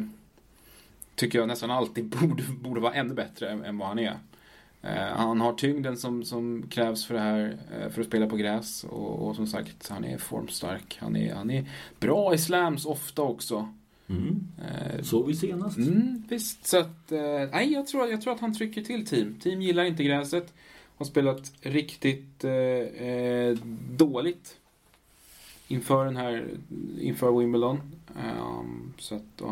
[1.15, 4.17] tycker jag nästan alltid borde, borde vara ännu bättre än, än vad han är.
[4.83, 8.37] Eh, han har tyngden som, som krävs för det här, eh, för att spela på
[8.37, 8.85] gräs.
[8.85, 10.99] Och, och som sagt, han är formstark.
[11.01, 11.65] Han är, han är
[12.01, 13.69] bra i slams ofta också.
[14.09, 14.47] Mm.
[14.59, 15.79] Eh, Såg vi senast.
[15.79, 17.13] Mm, visst, så att...
[17.13, 19.35] Eh, nej, jag tror, jag tror att han trycker till team.
[19.43, 20.55] Team gillar inte gräset.
[20.97, 23.59] Har spelat riktigt eh,
[23.91, 24.57] dåligt
[25.69, 26.49] inför den här,
[27.01, 27.81] inför Wimbledon.
[28.99, 29.43] Så att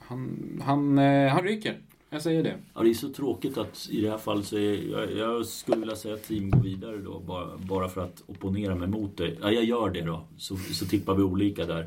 [0.00, 1.78] han, han, han ryker.
[2.10, 2.54] Jag säger det.
[2.74, 5.76] Ja, det är så tråkigt att i det här fallet så är, jag, jag skulle
[5.80, 9.36] vilja säga att team går vidare då bara, bara för att opponera mig mot det.
[9.40, 10.24] Ja, jag gör det då.
[10.36, 11.80] Så, så tippar vi olika där.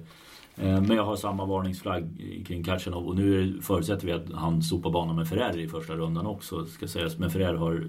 [0.55, 2.03] Eh, Men jag har samma varningsflagg
[2.47, 5.93] kring Kachanov och nu är förutsätter vi att han sopar banan med Ferrer i första
[5.95, 7.17] rundan också ska sägas.
[7.17, 7.87] Men Ferrer har,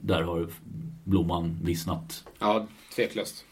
[0.00, 0.48] där har
[1.04, 2.24] blomman vissnat.
[2.38, 3.44] Ja, tveklöst.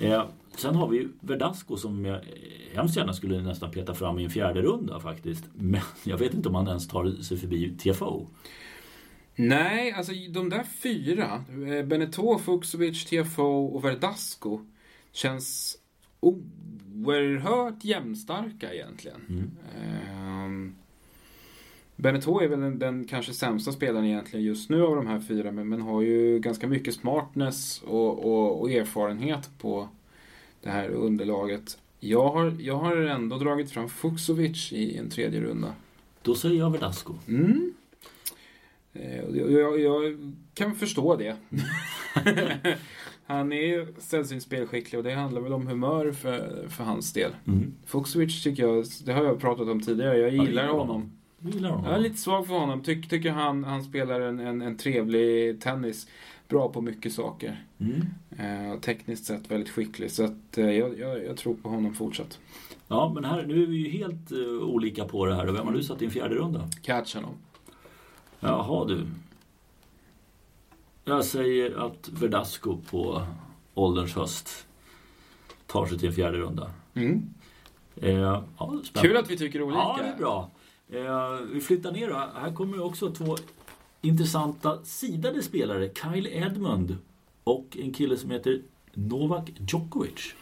[0.00, 0.24] Eh,
[0.56, 2.20] sen har vi Verdasco som jag
[2.74, 5.44] hemskt gärna skulle nästan peta fram i en fjärde runda faktiskt.
[5.54, 8.26] Men jag vet inte om han ens tar sig förbi TFO.
[9.36, 14.60] Nej, alltså de där fyra, eh, Beneteau, Fuxovic, TFO och Verdasco,
[15.12, 15.76] känns
[16.20, 19.20] oerhört jämnstarka egentligen.
[19.28, 19.50] Mm.
[19.76, 20.29] Ehm,
[22.00, 25.52] Beneteau är väl den, den kanske sämsta spelaren egentligen just nu av de här fyra,
[25.52, 29.88] men, men har ju ganska mycket smartness och, och, och erfarenhet på
[30.62, 31.78] det här underlaget.
[32.00, 35.74] Jag har, jag har ändå dragit fram Fuxovic i en tredje runda.
[36.22, 37.14] Då säger jag Verdasco.
[37.28, 37.72] Mm.
[38.92, 41.36] Eh, Jag, jag, kan förstå det.
[43.26, 47.30] Han är sällsynt spelskicklig och det handlar väl om humör för, för hans del.
[47.46, 47.74] Mm.
[47.86, 51.12] Fuxovic tycker jag, det har jag pratat om tidigare, jag Ja, gillar gillar honom.
[51.40, 51.84] Gillar honom.
[51.84, 52.82] Jag är lite svag för honom.
[52.82, 56.08] Ty, tycker han, han spelar en, en, en trevlig tennis.
[56.48, 57.64] Bra på mycket saker.
[57.78, 58.06] Mm.
[58.38, 60.10] Eh, tekniskt sett väldigt skicklig.
[60.10, 62.38] Så att, eh, jag, jag, jag tror på honom fortsatt.
[62.88, 65.46] Ja, men här, nu är vi ju helt uh, olika på det här.
[65.46, 66.68] Vem har du satt i en fjärde runda?
[66.82, 67.34] Catch honom.
[68.40, 69.06] Jaha du.
[71.04, 73.22] Jag säger att Verdasco på
[73.74, 74.66] ålderns höst
[75.66, 76.70] tar sig till en fjärde runda.
[76.94, 77.22] Mm.
[77.96, 78.44] Eh, ja.
[78.94, 79.78] Kul att vi tycker olika.
[79.78, 80.50] Ja, det är bra.
[80.92, 82.30] Eh, vi flyttar ner då.
[82.40, 83.36] Här kommer också två
[84.02, 85.90] intressanta sidade spelare.
[85.94, 86.96] Kyle Edmund
[87.44, 88.62] och en kille som heter
[88.94, 90.34] Novak Djokovic.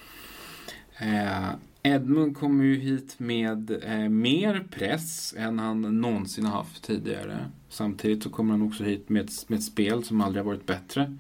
[0.99, 1.49] Eh,
[1.83, 7.51] Edmund kommer ju hit med eh, mer press än han någonsin har haft tidigare.
[7.69, 10.67] Samtidigt så kommer han också hit med ett, med ett spel som aldrig har varit
[10.67, 11.17] bättre.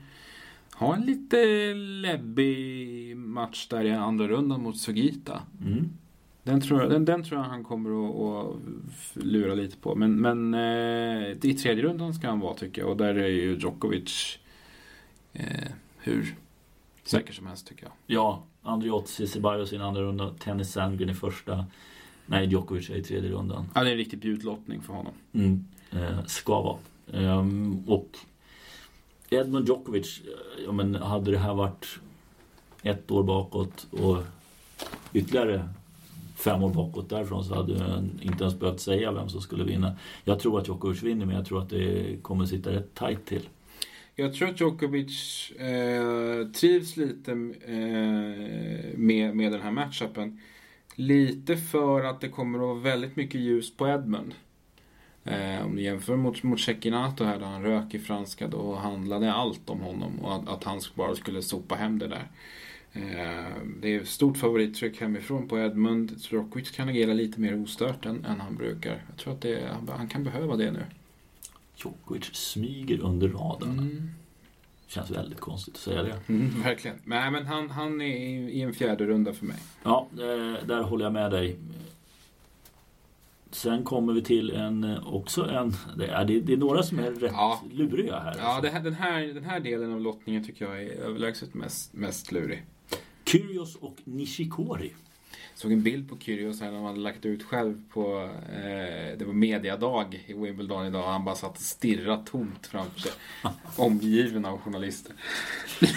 [0.71, 5.43] Har en lite läbbig match där i andra rundan mot Sugita.
[5.67, 5.91] Mm.
[6.49, 9.95] Den tror, jag, den, den tror jag han kommer att, att lura lite på.
[9.95, 12.91] Men, men eh, i tredje rundan ska han vara tycker jag.
[12.91, 14.39] Och där är ju Djokovic
[15.33, 16.35] eh, hur
[17.05, 17.93] säker som helst tycker jag.
[18.07, 20.35] Ja, Andriotti, Ceballos i en andra runda.
[20.39, 21.67] Tennis Sandgren i första.
[22.27, 23.67] Nej, Djokovic är i tredje rundan.
[23.75, 25.13] Ja, det är en riktig bjudlottning för honom.
[25.33, 25.65] Mm.
[25.93, 26.79] Eh, ska vara.
[27.13, 28.19] Ehm, och
[29.31, 31.87] Edmund Djokovic, eh, ja, men hade det här varit
[32.83, 34.19] ett år bakåt och
[35.13, 35.69] ytterligare
[36.39, 39.97] fem år bakåt därifrån så hade jag inte ens behövt säga vem som skulle vinna.
[40.25, 43.49] Jag tror att Djokovic vinner men jag tror att det kommer sitta rätt tajt till.
[44.15, 50.41] Jag tror att Djokovic eh, trivs lite eh, med, med den här matchupen.
[50.95, 54.35] Lite för att det kommer att vara väldigt mycket ljus på Edmund.
[55.25, 59.33] Eh, om du jämför mot, mot Cecchinato här där han rök i franska då handlade
[59.33, 62.29] allt om honom och att, att han bara skulle sopa hem det där.
[62.93, 63.03] Eh,
[63.81, 66.13] det är stort favorittryck hemifrån på Edmund.
[66.19, 69.03] Djokovic kan agera lite mer ostört än, än han brukar.
[69.09, 70.85] Jag tror att det, han, kan behöva det nu.
[71.77, 73.79] Djokovic smyger under radarn.
[73.79, 74.11] Mm.
[74.87, 76.21] Känns väldigt konstigt att säga det.
[76.29, 76.97] Mm, verkligen.
[77.05, 78.17] Nej, men han, han är
[78.49, 79.57] i, en fjärde runda för mig.
[79.83, 81.57] Ja, eh, där håller jag med dig.
[83.51, 87.11] Sen kommer vi till en, eh, också en, det är, det är några som är
[87.11, 87.63] rätt Ja.
[87.73, 88.37] luriga här.
[88.39, 88.73] Ja, alltså.
[88.73, 92.65] här, den, här, den här delen av lottningen tycker jag är överlägset mest, mest lurig.
[93.29, 94.93] Kyrgios och Nishikori.
[95.55, 99.25] Såg en bild på Kyrgios här när han hade lagt ut själv på, eh, det
[99.27, 101.03] var mediadag i Wimbledon idag.
[101.03, 103.13] Han bara satt och stirrade tomt framför sig.
[103.77, 105.13] Omgiven av journalister.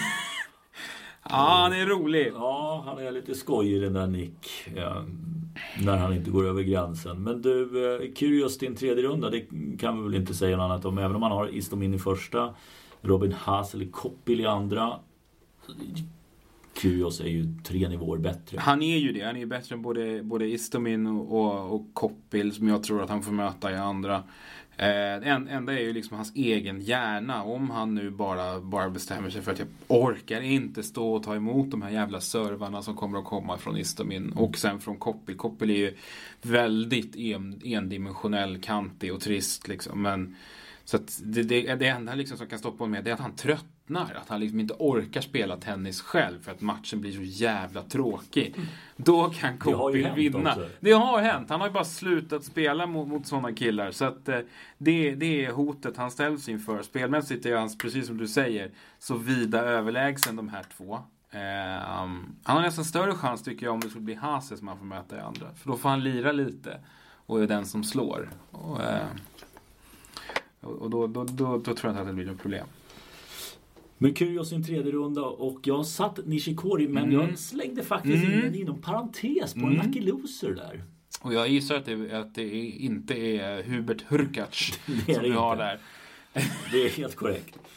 [1.24, 2.32] ja, han är rolig.
[2.34, 4.48] Ja, han är lite skojig den där Nick.
[4.76, 5.06] Ja,
[5.80, 7.24] när han inte går över gränsen.
[7.24, 7.62] Men du,
[7.94, 9.46] eh, Kyrgios din tredje runda, det
[9.80, 10.98] kan vi väl inte säga något annat om.
[10.98, 12.56] Även om han har Istomin i första,
[13.02, 13.36] Robin
[13.92, 15.00] Koppil i andra.
[16.74, 18.60] Kyrgios är ju tre nivåer bättre.
[18.60, 19.22] Han är ju det.
[19.22, 23.10] Han är ju bättre än både, både Istomin och, och, Koppil som jag tror att
[23.10, 24.16] han får möta i andra.
[24.78, 27.44] Eh, det en, enda är ju liksom hans egen hjärna.
[27.44, 31.36] Om han nu bara, bara bestämmer sig för att jag orkar inte stå och ta
[31.36, 35.38] emot de här jävla servarna som kommer att komma från Istomin och sen från Koppil.
[35.38, 35.96] Koppil är ju
[36.42, 40.02] väldigt en, endimensionell, kantig och trist liksom.
[40.02, 40.36] Men
[40.86, 43.20] så att det, det, det enda liksom som kan stoppa honom med det är att
[43.20, 43.36] han
[43.88, 44.22] tröttnar.
[44.22, 48.56] Att han liksom inte orkar spela tennis själv för att matchen blir så jävla tråkig.
[48.96, 49.58] Då kan
[50.04, 50.50] hänt vinna.
[50.50, 50.70] också.
[50.80, 51.50] Det har hänt.
[51.50, 53.92] Han har ju bara slutat spela mot, mot sådana killar.
[53.92, 54.40] Så att eh,
[54.78, 56.82] det, det är hotet han ställs inför.
[56.82, 61.00] Spelmässigt är han, precis som du säger, så vida överlägsen de här två.
[61.34, 64.68] Eh, um, han har nästan större chans tycker jag om det skulle bli Hase som
[64.68, 65.54] han får möta i andra.
[65.56, 66.80] För då får han lira lite
[67.26, 68.30] och är den som slår.
[68.52, 69.08] Och, eh,
[70.62, 72.68] och då, då, då, då tror jag inte att det blir något problem.
[74.02, 77.20] Men Kyrgios i en tredje runda och jag har satt Nishikori men Mm.
[77.20, 78.46] jag slängde faktiskt in Mm.
[78.48, 79.86] en inom parentes på en Mm.
[79.88, 80.84] lucky loser där.
[81.22, 85.30] Och jag gissar att det, att det inte är Hubert Hurkacz Det är som det
[85.30, 85.80] vi har där.
[86.72, 87.58] Det är helt korrekt.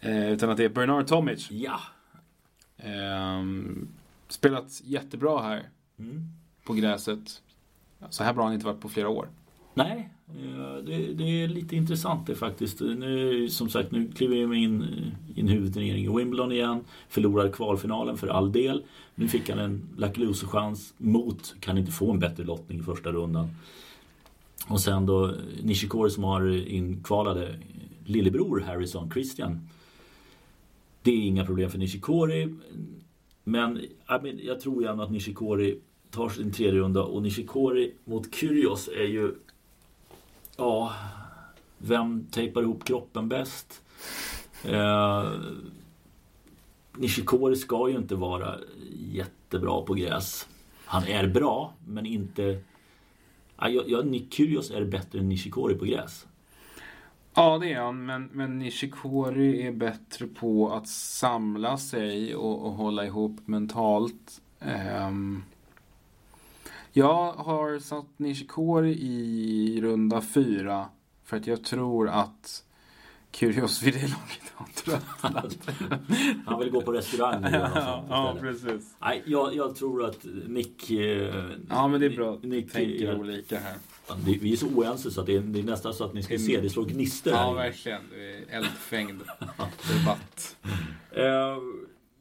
[0.00, 1.50] Eh, utan att det är Bernard Tomic.
[1.50, 1.80] Ja.
[2.78, 3.88] Ehm,
[4.28, 5.68] spelat jättebra här
[5.98, 6.22] Mm.
[6.64, 7.42] på gräset.
[8.10, 9.28] Så här bra har han inte varit på flera år.
[9.74, 12.80] Nej, eh, Eh, det, det är lite intressant det faktiskt.
[12.80, 16.84] Nu, som sagt, nu kliver vi in eh, i en huvudturnering i Wimbledon igen.
[17.08, 18.82] Förlorar kvalfinalen för all del.
[19.14, 23.12] Nu fick han en Lucky Loser-chans mot, kan inte få en bättre lottning i första
[23.12, 23.48] rundan.
[24.68, 27.54] Och sen då eh, Nishikori som har inkvalade
[28.04, 29.68] lillebror Harrison Christian.
[31.02, 32.54] Det är inga problem för Nishikori.
[33.44, 35.78] Men jag, men, jag tror gärna att Nishikori
[36.10, 39.34] tar sin tredje runda och Nishikori mot Kyrgios är ju
[40.56, 40.92] Ja,
[41.78, 43.82] vem tejpar ihop kroppen bäst?
[44.64, 45.30] Eh,
[46.96, 48.54] Nishikori ska ju inte vara
[48.90, 50.48] jättebra på gräs.
[50.84, 52.60] Han är bra, men inte...
[53.56, 54.06] Ja, jag, jag,
[54.70, 56.26] är bättre än Nishikori på gräs.
[57.34, 58.06] Ja, det är han.
[58.06, 64.40] Men, men Nishikori är bättre på att samla sig och, och hålla ihop mentalt.
[65.06, 65.44] Um,
[66.96, 70.88] jag har satt Nishikori i runda fyra.
[71.24, 72.64] För att jag tror att
[73.32, 75.56] Kyrgios vid det laget har tröttnat.
[76.46, 78.96] Han vill gå på restaurang nu ja, ja, precis.
[79.00, 80.90] Nej, jag, jag tror att Nick...
[80.90, 82.38] Eh, ja, men det är bra.
[82.42, 83.76] Nick tänker eh, olika här.
[84.24, 86.38] Vi är så oense så att det är, det är nästan så att ni ska
[86.38, 88.02] se, det slår gnistor Ja, verkligen.
[88.50, 89.20] Eldfängd
[89.98, 90.56] debatt.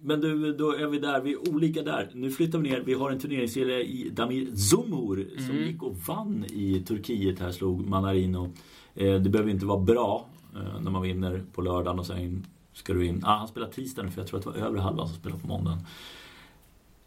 [0.05, 1.21] Men du, då är vi där.
[1.21, 2.09] Vi är olika där.
[2.13, 2.83] Nu flyttar vi ner.
[2.85, 5.47] Vi har en turneringsserie i Damir Zumur mm.
[5.47, 7.39] som gick och vann i Turkiet.
[7.39, 8.53] Här slog Manarino.
[8.95, 12.93] Eh, det behöver inte vara bra eh, när man vinner på lördagen och sen ska
[12.93, 13.21] du in.
[13.25, 15.47] Ah, han spelar tisdagen för jag tror att det var övre halvan som spelade på
[15.47, 15.79] måndagen.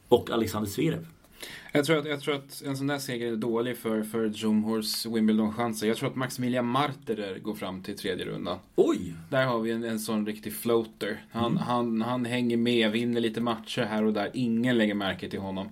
[0.08, 1.06] Och Alexander Zverev.
[1.72, 5.07] Jag tror, att, jag tror att en sån där seger är dålig för, för Jumhors
[5.07, 5.87] Wimbledon-chanser.
[5.87, 8.59] Jag tror att Maximilian Marterer går fram till tredje rundan.
[8.77, 9.14] Oj!
[9.31, 11.24] Där har vi en, en sån riktig floater.
[11.31, 11.62] Han, mm.
[11.62, 14.31] han, han hänger med, vinner lite matcher här och där.
[14.35, 15.68] Ingen lägger märke till honom.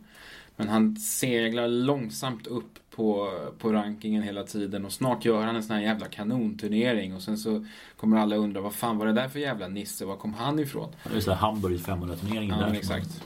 [0.56, 5.62] Men han seglar långsamt upp på, på rankingen hela tiden och snart gör han en
[5.62, 7.66] sån här jävla kanonturnering och sen så
[7.96, 10.92] kommer alla undra vad fan var det där för jävla nisse, var kom han ifrån?
[11.10, 12.74] Det är så Hamburg 500-turneringen ja, där.
[12.74, 13.24] exakt.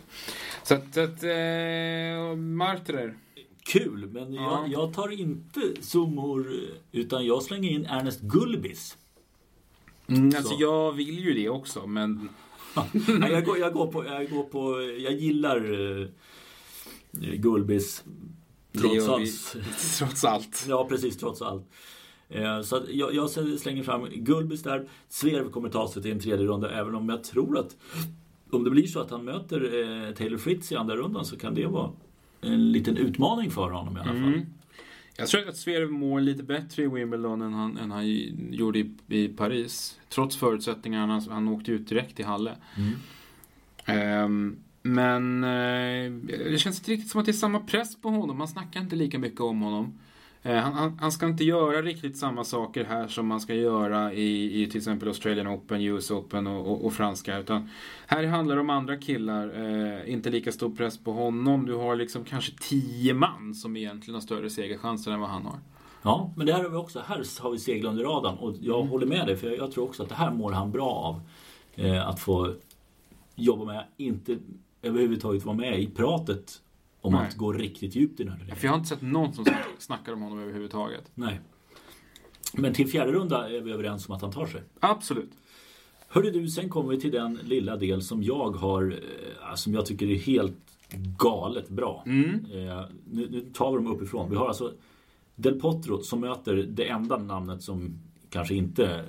[0.62, 3.14] Så att, att eh, Martrer.
[3.62, 4.42] Kul, men ja.
[4.42, 6.52] jag, jag, tar inte summor
[6.92, 8.96] utan jag slänger in Ernest Gulbis.
[10.06, 12.28] Mm, alltså jag vill ju det också men...
[13.30, 15.60] jag, går, jag, går på, jag går på, jag gillar
[17.14, 18.05] uh, Gulbis.
[18.73, 19.57] Trots allt.
[19.99, 20.66] trots allt.
[20.68, 21.16] Ja, precis.
[21.16, 21.66] Trots allt.
[22.31, 24.88] Eh, så jag, jag slänger fram Gulbis där.
[25.09, 27.77] Zverev kommer ta sig till en tredje runda även om jag tror att
[28.51, 31.55] om det blir så att han möter eh, Taylor Fritz i andra rundan så kan
[31.55, 31.90] det vara
[32.40, 34.16] en liten utmaning för honom i alla fall.
[34.16, 34.46] Mm.
[35.16, 38.09] Jag tror att Zverev mår lite bättre i Wimbledon än han, än han
[38.51, 40.01] gjorde i, i Paris.
[40.09, 41.23] Trots förutsättningarna.
[41.31, 42.57] Han åkte ut direkt i Halle.
[43.87, 44.25] Mm.
[44.25, 46.12] Um, men eh,
[46.50, 48.38] det känns inte riktigt som att det är samma press på honom.
[48.38, 49.98] Man snackar inte lika mycket om honom.
[50.42, 54.12] Eh, han, han, han, ska inte göra riktigt samma saker här som man ska göra
[54.12, 57.38] i, i till exempel Australian Open, US Open och, och, och franska.
[57.38, 57.70] Utan
[58.06, 59.64] här handlar det om andra killar.
[59.64, 61.66] Eh, inte lika stor press på honom.
[61.66, 65.58] Du har liksom kanske tio man som egentligen har större segerchanser än vad han har.
[66.02, 67.02] Ja, men det här har vi också.
[67.06, 68.38] Här har vi segel under radarn.
[68.38, 68.90] Och jag mm.
[68.90, 71.20] håller med dig, för jag, jag, tror också att det här mår han bra av.
[71.74, 72.54] Eh, att få
[73.34, 74.38] jobba med, inte
[74.82, 76.62] överhuvudtaget vara med i pratet
[77.00, 77.28] om Nej.
[77.28, 79.44] att gå riktigt djupt i den här För jag har inte sett någon som
[79.78, 81.10] snackar om honom överhuvudtaget.
[81.14, 81.40] Nej.
[82.52, 84.62] Men till fjärde runda är vi överens om att han tar sig.
[84.80, 85.30] Absolut.
[86.08, 88.98] Hörde du, sen kommer vi till den lilla del som jag har,
[89.42, 90.56] eh, som jag tycker är helt
[91.18, 92.02] galet bra.
[92.06, 92.28] Mm.
[92.34, 94.30] Eh, nu, nu, tar vi dem uppifrån.
[94.30, 94.72] Vi har alltså
[95.34, 97.98] Del Potro som möter det enda namnet som
[98.30, 99.04] kanske inte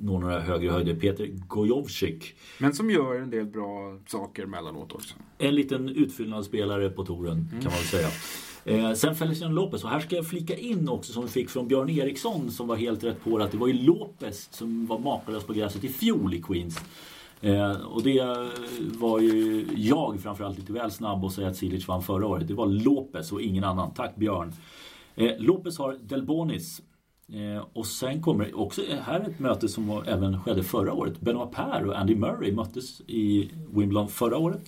[0.00, 0.94] når några högre höjder.
[0.94, 2.34] Peter Gojovcik.
[2.58, 5.14] Men som gör en del bra saker mellanåt också.
[5.38, 7.48] En liten utfyllnadsspelare på touren mm.
[7.48, 8.08] kan man väl säga.
[8.64, 11.68] Eh, sen Feliciano Lopez och här ska jag flika in också som vi fick från
[11.68, 15.44] Björn Eriksson som var helt rätt på att det var ju Lopez som var makalös
[15.44, 16.80] på gräset i fjol i Queens.
[17.40, 18.50] Eh, och det
[18.98, 22.48] var ju jag framförallt lite väl snabb att säga att Silic vann förra året.
[22.48, 23.94] Det var Lopez och ingen annan.
[23.94, 24.52] Tack Björn.
[25.14, 26.82] Eh, Lopez har Delbonis
[27.72, 31.20] och sen kommer också här ett möte som var, även skedde förra året.
[31.20, 34.60] Benoit Per och Andy Murray möttes i Wimbledon förra året.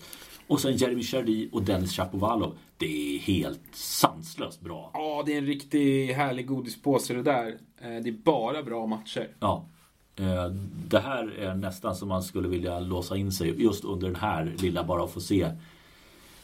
[0.47, 2.55] Och sen Jeremy Chardy och Dennis Shapovalov.
[2.77, 4.91] Det är helt sanslöst bra.
[4.95, 7.47] Ja, det är en riktig härlig godispåse det där.
[7.81, 9.29] Eh, det är bara bra matcher.
[9.41, 9.69] Ja.
[10.17, 10.47] Eh,
[10.89, 14.55] det här är nästan som man skulle vilja låsa in sig just under den här
[14.59, 15.51] lilla, bara att få se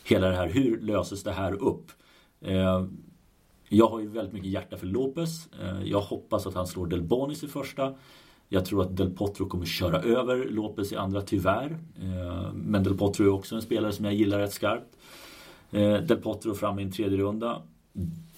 [0.04, 0.48] hela det här.
[0.48, 1.92] Hur löses det här upp?
[3.68, 5.48] Jag har ju väldigt mycket hjärta för Lopez.
[5.62, 7.94] Eh, jag hoppas att han slår Delbonis i första.
[8.48, 11.78] Jag tror att Del Potro kommer köra över Lopez i andra, tyvärr.
[12.00, 14.96] Eh, men Del Potro är också en spelare som jag gillar rätt skarpt.
[15.70, 17.62] Eh, Del Potro fram i en tredje runda.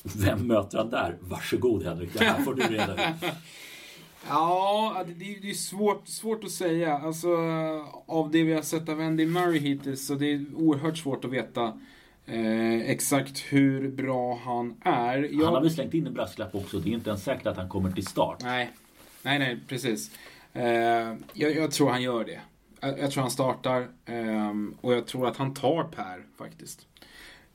[0.03, 1.17] Vem möter han där?
[1.21, 3.31] Varsågod Henrik, det här får du reda ut.
[4.29, 6.99] Ja, det, är svårt, svårt att säga.
[6.99, 7.29] Alltså,
[8.07, 11.31] av det vi har sett av Andy Murray hittills så det är oerhört svårt att
[11.31, 11.73] veta
[12.31, 15.29] Eh, exakt hur bra han är.
[15.33, 15.45] Jag...
[15.45, 16.79] Han har väl slängt in en brasklapp också.
[16.79, 18.39] Det är inte ens säkert att han kommer till start.
[18.43, 18.71] Nej,
[19.23, 20.11] nej, nej precis.
[20.53, 20.63] Eh,
[21.33, 22.41] jag, jag, tror han gör det.
[22.81, 26.87] Jag, jag tror han startar eh, och jag tror att han tar Per faktiskt.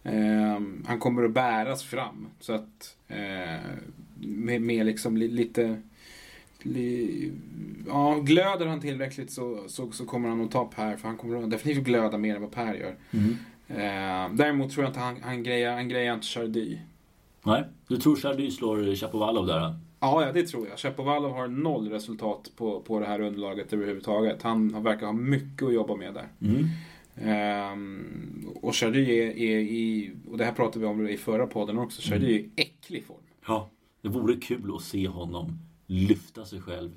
[0.04, 2.28] Eh, han kommer att bäras fram.
[2.40, 3.60] Så att eh,
[4.20, 5.82] med, med liksom li, lite
[6.60, 7.32] li,
[7.88, 10.98] ja, glöder han tillräckligt så, så, så kommer han nog ta Per.
[10.98, 12.96] För han kommer definitivt glöda mer än vad Per gör.
[13.12, 13.38] Mm.
[13.67, 16.78] Eh, däremot tror jag inte han, han grejar, han grejar inte Chardy.
[17.43, 19.60] Nej, du tror Chardy slår Chapovalov där?
[19.60, 19.75] då?
[19.99, 20.80] Ja, ja, det tror jag.
[20.80, 24.41] Shapovalov har noll resultat på, på det här underlaget överhuvudtaget.
[24.41, 26.28] Han, han verkar ha mycket att jobba med där.
[26.41, 26.65] Mm.
[27.15, 31.78] Ehm, och Chardy är, är i, och det här pratade vi om i förra podden
[31.78, 33.17] också, Chardy är i äcklig form.
[33.47, 33.69] Ja,
[34.01, 36.91] det vore kul att se honom lyfta sig själv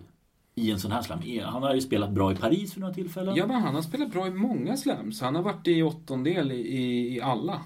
[0.58, 1.20] i en sån här slam.
[1.44, 3.36] Han har ju spelat bra i Paris för några tillfällen.
[3.36, 5.20] Ja, men han har spelat bra i många slams.
[5.20, 7.60] Han har varit i åttondel i, i, i alla.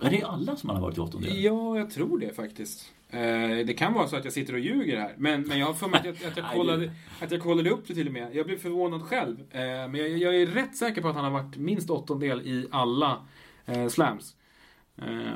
[0.00, 1.42] Är det alla som han har varit i åttondel?
[1.42, 2.92] Ja, jag tror det faktiskt.
[3.10, 5.14] Eh, det kan vara så att jag sitter och ljuger här.
[5.18, 7.86] Men, men jag har för mig att jag, att, jag kollade, att jag kollade upp
[7.86, 8.34] det till och med.
[8.34, 9.40] Jag blev förvånad själv.
[9.50, 12.66] Eh, men jag, jag är rätt säker på att han har varit minst åttondel i
[12.70, 13.26] alla
[13.66, 14.36] eh, slams.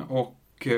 [0.08, 0.68] Och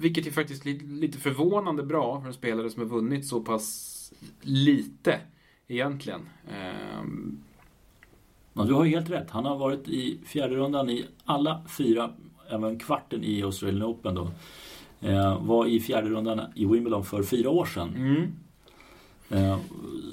[0.00, 3.95] vilket är faktiskt lite, lite förvånande bra för en spelare som har vunnit så pass
[4.40, 5.20] lite
[5.68, 6.20] egentligen.
[6.48, 7.04] Eh,
[8.58, 9.30] Ja, du har ju helt rätt.
[9.30, 12.10] Han har varit i fjärde rundan i alla fyra,
[12.50, 14.30] även kvarten i Australian Open då.
[15.00, 17.94] Eh, var i fjärde rundan i Wimbledon för fyra år sedan.
[17.96, 18.32] mm.
[19.30, 19.58] Eh,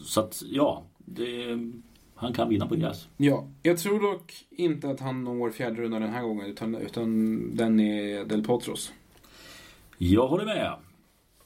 [0.04, 0.84] så att, ja.
[0.98, 1.60] Det,
[2.16, 3.08] han kan vinna på gräs.
[3.18, 7.40] Ja, jag tror dock inte att han når fjärde rundan den här gången utan, utan
[7.56, 8.94] den är Del Potros.
[9.98, 10.74] Jag håller med.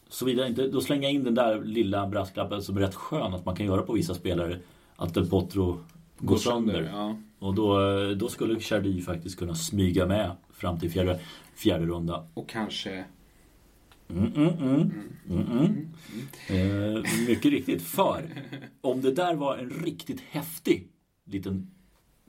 [0.10, 3.46] Såvida inte, då slänger jag in den där lilla brasklappen som är rätt skön att
[3.46, 4.60] man kan göra på vissa spelare.
[4.96, 5.80] Att Del Potro
[6.18, 6.90] går sönder.
[6.94, 7.18] Ja.
[7.40, 7.80] Och då,
[8.14, 11.20] då skulle Chardy faktiskt kunna smyga med fram till fjärde,
[11.56, 12.28] fjärde runda.
[12.34, 13.06] Och kanske...
[14.10, 14.92] Mm, mm,
[15.30, 15.88] mm.
[16.50, 17.82] Eh, mycket riktigt.
[17.82, 18.30] För
[18.82, 20.88] om det där var en riktigt häftig
[21.26, 21.72] liten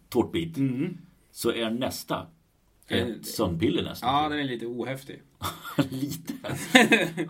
[0.09, 0.57] tårtbit
[1.31, 2.38] så är nästa Eh,
[2.89, 4.15] ett sömnpiller nästan.
[4.23, 5.23] Ja, den är lite ohäftig.
[5.91, 6.33] Lite.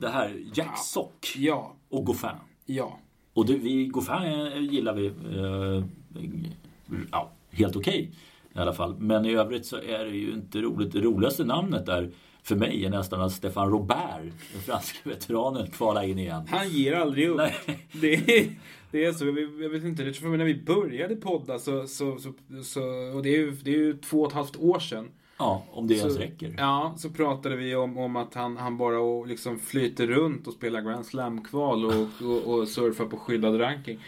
[0.00, 2.30] Det- här, Jack Sock Ja, och Goffin.
[2.66, 2.98] ja.
[3.32, 4.14] Och det, vi, Goffin
[4.46, 5.84] eh, gillar vi eh,
[7.12, 8.10] ja, helt okej
[8.54, 8.96] i alla fall.
[8.98, 10.92] Men i övrigt så är det ju inte roligt.
[10.92, 12.10] Det roligaste namnet där
[12.42, 14.20] för mig är nästan att Stefan Robert,
[14.52, 16.46] den franska veteranen, kvalar in igen.
[16.50, 17.36] Han ger aldrig upp.
[17.36, 17.54] Nej.
[17.92, 18.46] Det är,
[18.90, 19.26] det är så.
[19.26, 22.32] Jag vet- inte, tror när vi började podda så, så, så,
[22.64, 22.82] så
[23.14, 25.08] och det är, ju, det är ju två och ett halvt år sedan.
[25.38, 26.54] Ja, om det ens så, räcker.
[26.58, 30.52] Ja, så pratade vi om, om att han, han bara och liksom flyter runt och
[30.52, 34.00] spelar Grand Slam-kval och, och, och surfar på skyddad ranking.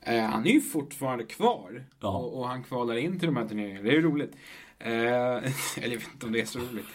[0.00, 1.84] Eh, han är ju fortfarande kvar.
[2.00, 2.18] Ja.
[2.18, 3.82] Och, och han kvalar in till de här turneringarna.
[3.82, 4.32] Det är ju roligt.
[4.78, 5.42] Eh, eller
[5.76, 6.86] jag vet inte om det är så roligt.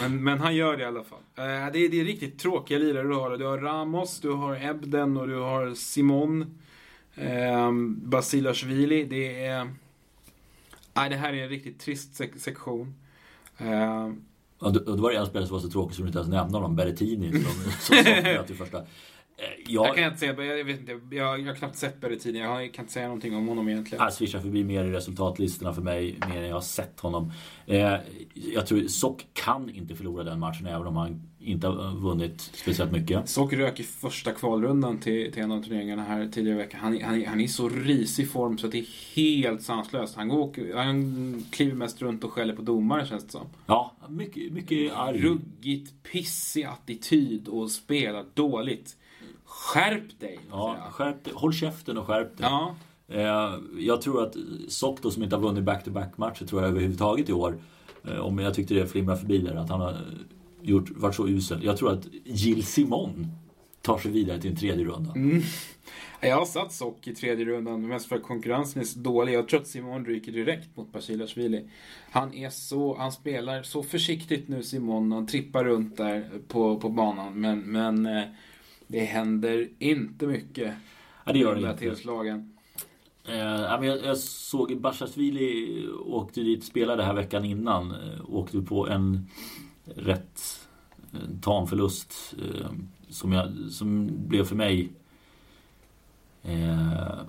[0.00, 1.18] Men, men han gör det i alla fall.
[1.36, 3.36] Eh, det, är, det är riktigt tråkiga lirare du har.
[3.36, 6.58] Du har Ramos, du har Ebden och du har Simon.
[7.16, 9.04] Eh, Basilashvili.
[9.04, 9.70] Det är...
[10.94, 12.94] Nej, det här är en riktigt trist sek- sektion.
[13.58, 14.08] Eh,
[14.58, 16.30] då, och då var det en spelare som var så tråkig som du inte ens
[16.30, 18.82] nämnde honom, Berrettini, som, som saknade till första.
[19.42, 22.38] Eh, Jag Jag, kan inte säga, jag, vet inte, jag, jag har knappt sett Berrettini.
[22.38, 24.02] Jag har- kan inte säga någonting om honom egentligen.
[24.02, 27.32] han svischar förbi mer i resultatlistorna för mig, mer än jag har sett honom.
[27.66, 27.94] Eh,
[28.54, 32.92] jag tror Sock kan inte förlora den matchen, även om han inte har vunnit speciellt
[32.92, 33.28] mycket.
[33.28, 36.80] Sock rök i första kvalrundan till, till en av turneringarna här tidigare i veckan.
[36.80, 40.16] Han, är- han, han är i så risig form så att det är helt sanslöst.
[40.16, 43.46] Han, går, han kliver mest runt och skäller på domare känns det som.
[43.66, 45.18] Ja, mycket, mycket arg.
[45.20, 48.96] Ruggigt pissig attityd och spelar dåligt.
[49.50, 50.38] Skärp dig!
[50.50, 51.32] Ja, skärp dig.
[51.36, 52.46] Håll käften och skärp dig.
[52.50, 52.74] ja.
[53.08, 54.36] Eh, jag tror att
[54.68, 57.58] Sock då som inte har vunnit back-to-back-matcher tror jag överhuvudtaget i år.
[58.04, 59.96] Eh, om jag tyckte det flimrar förbi där att han har
[60.62, 61.64] gjort, varit så usel.
[61.64, 63.26] Jag tror att Jill Simon
[63.82, 65.12] tar sig vidare till en tredje runda.
[65.12, 65.42] Mm.
[66.20, 69.34] Jag har satt Sock i tredje rundan, mest för att konkurrensen är så dålig.
[69.34, 71.68] Jag tror att Simon ryker direkt mot Basilashvili.
[72.10, 76.88] Han är så, han spelar så försiktigt nu Simon, han trippar runt där på, på
[76.88, 77.40] banan.
[77.40, 78.24] Men, men eh,
[78.90, 80.74] det händer inte mycket
[81.24, 81.84] Ja, det gör de det där inte.
[81.84, 82.52] tillslagen.
[83.24, 87.90] Eh, jag, jag såg Bashashvili åkte dit spelade här veckan innan.
[87.90, 89.26] Eh, åkte på en
[89.84, 90.60] rätt
[91.40, 92.70] tam förlust eh,
[93.08, 94.92] som, jag, som blev för mig
[96.42, 97.20] eh,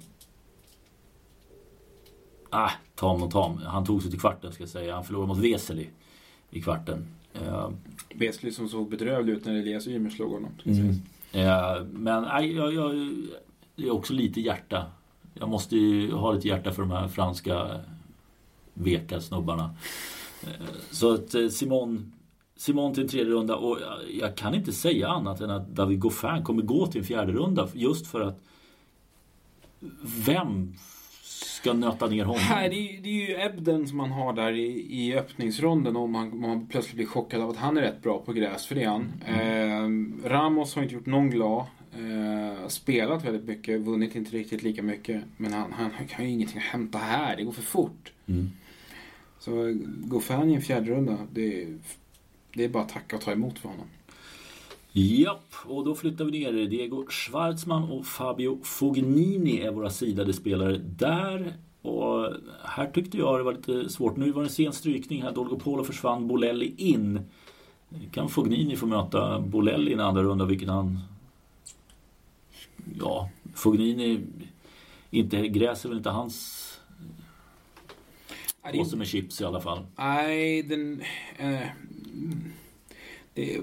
[2.50, 3.58] ah, tam och tam.
[3.58, 4.96] Han tog sig till kvarten ska jag säga.
[4.96, 5.88] Han förlorade mot Vesely
[6.50, 7.06] i kvarten.
[7.34, 7.70] Eh,
[8.16, 10.52] Wesley som såg bedrövlig ut när Elias Ymer slog honom.
[10.66, 10.96] Mm.
[11.32, 12.94] Eh, men nej, jag, jag,
[13.76, 14.86] det är också lite hjärta.
[15.34, 17.80] Jag måste ju ha lite hjärta för de här franska
[18.74, 19.76] veka snubbarna.
[20.44, 22.14] Eh, så att eh, Simon,
[22.56, 26.00] Simon till en tredje runda och jag, jag kan inte säga annat än att David
[26.00, 28.40] Goffin kommer gå till en fjärde runda just för att
[30.26, 30.74] vem
[31.62, 32.42] ska nöta ner honom?
[32.42, 36.12] Här, det, är, det är ju Ebden som man har där i, i öppningsronden om
[36.12, 38.84] man, man plötsligt blir chockad av att han är rätt bra på gräs, för det
[38.84, 39.12] är han.
[39.28, 41.66] Eh, Ramos har inte gjort någon glad.
[41.94, 45.24] Eh, spelat väldigt mycket, vunnit inte riktigt lika mycket.
[45.38, 48.12] Men han, han, han har ju ingenting att hämta här, det går för fort.
[48.28, 48.50] Mm.
[49.40, 49.52] Så
[49.86, 51.68] Goffin i en fjärde runda, det,
[52.54, 53.88] det är bara att tacka och ta emot för honom.
[54.94, 56.52] Japp, och då flyttar vi ner.
[56.68, 61.54] Diego Schwartzman och Fabio Fognini är våra sidade spelare där.
[61.82, 62.28] Och
[62.64, 64.18] här tyckte jag det var lite svårt.
[64.18, 65.32] Nu var det en sen strykning här.
[65.32, 67.20] Dolgopolo försvann, Bolelli in.
[68.12, 71.00] Kan Fognini få möta Bolelli i en andra runda, vilket han...
[73.00, 74.20] Ja, Fognini...
[75.10, 76.68] Inte, gräs är väl inte hans
[78.74, 79.86] påse med chips i alla fall.
[79.96, 81.02] Nej, den...
[81.38, 81.68] Eh,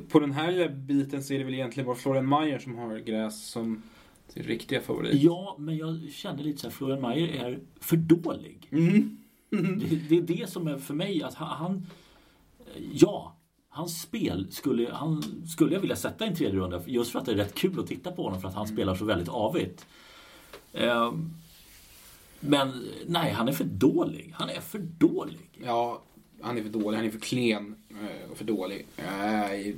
[0.09, 3.51] på den här biten så är det väl egentligen bara Florian Mayer som har gräs
[3.51, 3.83] som
[4.29, 5.23] sin riktiga favorit.
[5.23, 8.69] Ja, men jag kände lite så här, Florian Mayer är för dålig.
[8.71, 9.19] Mm.
[9.51, 11.87] Det, det är det som är för mig att han,
[12.93, 13.37] ja,
[13.69, 17.27] hans spel skulle, han, skulle jag vilja sätta i en tredje runda just för att
[17.27, 19.87] det är rätt kul att titta på honom för att han spelar så väldigt avigt.
[20.73, 21.13] Eh,
[22.41, 24.33] men nej, han är för dålig.
[24.35, 25.51] Han är för dålig.
[25.65, 26.03] Ja,
[26.41, 26.97] han är för dålig.
[26.97, 28.87] Han är för klen eh, och för dålig.
[28.97, 29.75] Eh,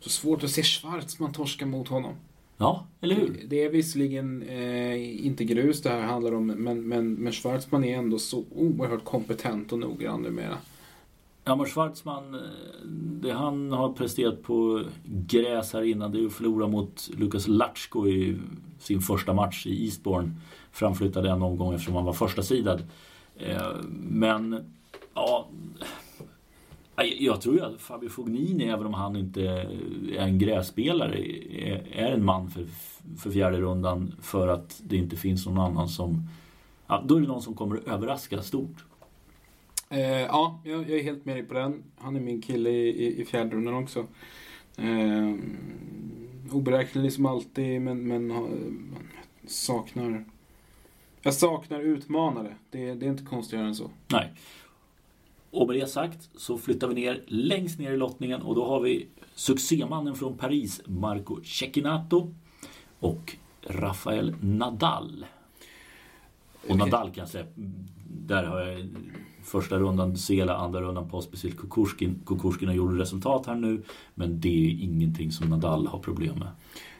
[0.00, 2.14] så svårt att se Schwarzman torska mot honom.
[2.56, 3.40] Ja, eller hur?
[3.48, 7.98] Det är visserligen eh, inte grus det här handlar om, men, men, men Schwarzman är
[7.98, 10.56] ändå så oerhört kompetent och noggrann numera.
[11.44, 12.40] Ja, men Schwarzman, eh,
[13.22, 18.08] det han har presterat på gräs här innan, det är att förlora mot Lukas Latchko
[18.08, 18.36] i
[18.78, 20.30] sin första match i Eastbourne.
[20.72, 22.82] Framflyttade en omgång eftersom han var första sidad.
[23.36, 23.72] Eh,
[24.08, 24.72] men,
[25.14, 25.48] ja...
[27.18, 31.18] Jag tror ju att Fabio Fognini, även om han inte är en grässpelare,
[31.92, 32.66] är en man för,
[33.18, 36.28] för fjärde rundan för att det inte finns någon annan som...
[36.86, 38.84] Ja, då är det någon som kommer att överraska stort.
[39.88, 41.82] Eh, ja, jag, är helt med dig på den.
[41.98, 44.06] Han är min kille i, i, i fjärde rundan också.
[44.76, 45.34] Eh,
[46.52, 48.96] oberäknelig som alltid, men, men man
[49.46, 50.24] saknar...
[51.22, 52.54] Jag saknar utmanare.
[52.70, 53.90] Det, det är inte konstigare än så.
[54.08, 54.32] Nej.
[55.50, 58.80] Och med det sagt så flyttar vi ner längst ner i lottningen och då har
[58.80, 62.34] vi succémannen från Paris, Marco Cecchinato
[62.98, 65.26] och Rafael Nadal.
[66.68, 67.46] Och Nadal kan jag säga,
[68.06, 68.88] där har jag
[69.42, 72.22] första rundan Sela, andra rundan Pospisil Kukushkin.
[72.26, 73.82] Kukushkin har gjort resultat här nu,
[74.14, 76.48] men det är ingenting som Nadal har problem med.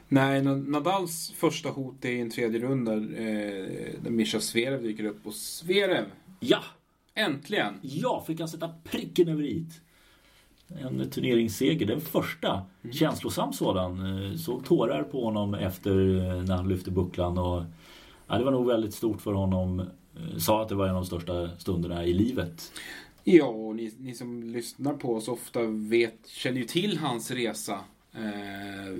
[0.07, 2.99] Nej, Nadals första hot är en tredje runda eh,
[4.01, 5.27] där Mischa Zverev dyker upp.
[5.27, 6.05] Och Zverev!
[6.39, 6.59] Ja!
[7.21, 7.73] Äntligen!
[7.81, 9.65] Ja, fick han sätta pricken över i.
[10.79, 12.65] En turneringsseger, den första.
[12.83, 12.93] Mm.
[12.93, 14.25] Känslosam sådan.
[14.25, 17.37] Eh, såg tårar på honom efter eh, när han lyfte bucklan.
[17.37, 17.63] Och,
[18.27, 19.79] ja, det var nog väldigt stort för honom.
[19.79, 22.71] Eh, sa att det var en av de största stunderna i livet.
[23.23, 27.79] Ja, och ni, ni som lyssnar på oss ofta vet, känner ju till hans resa.
[28.13, 28.97] Eh,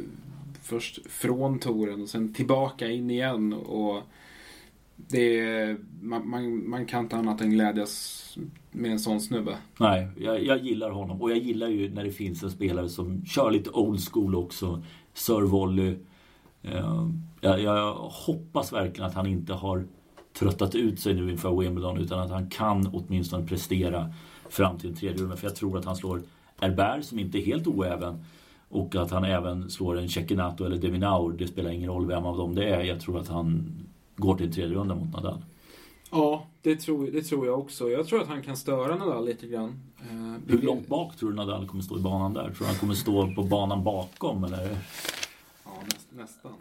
[0.61, 3.53] först från touren och sen tillbaka in igen.
[3.53, 4.01] Och
[5.07, 8.37] det man, man, man, kan inte annat än glädjas
[8.71, 9.57] med en sån snubbe.
[9.79, 11.21] Nej, jag, jag, gillar honom.
[11.21, 14.83] Och jag gillar ju när det finns en spelare som kör lite old school också.
[15.13, 15.95] Sir Volley.
[16.63, 17.07] Eh,
[17.41, 19.85] jag, jag, hoppas verkligen att han inte har
[20.39, 24.13] tröttat ut sig nu inför Wimbledon utan att han kan åtminstone prestera
[24.49, 25.35] fram till en tredje runda.
[25.35, 26.21] För jag tror att han slår
[26.61, 28.25] Herbert som inte är helt oäven.
[28.69, 31.33] Och att han även slår en Cecchinato eller Deminaur.
[31.37, 32.83] Det spelar ingen roll vem av dem det är.
[32.83, 33.69] Jag tror att han
[34.21, 35.41] går till tredje runda mot Nadal.
[36.11, 37.89] Ja, det tror, det tror jag också.
[37.89, 39.79] Jag tror att han kan störa Nadal lite grann.
[39.99, 42.43] Eh, Hur långt bak tror du Nadal kommer stå i banan där?
[42.43, 44.77] Tror du han kommer stå på banan bakom eller?
[45.63, 46.51] Ja, näst, nästan.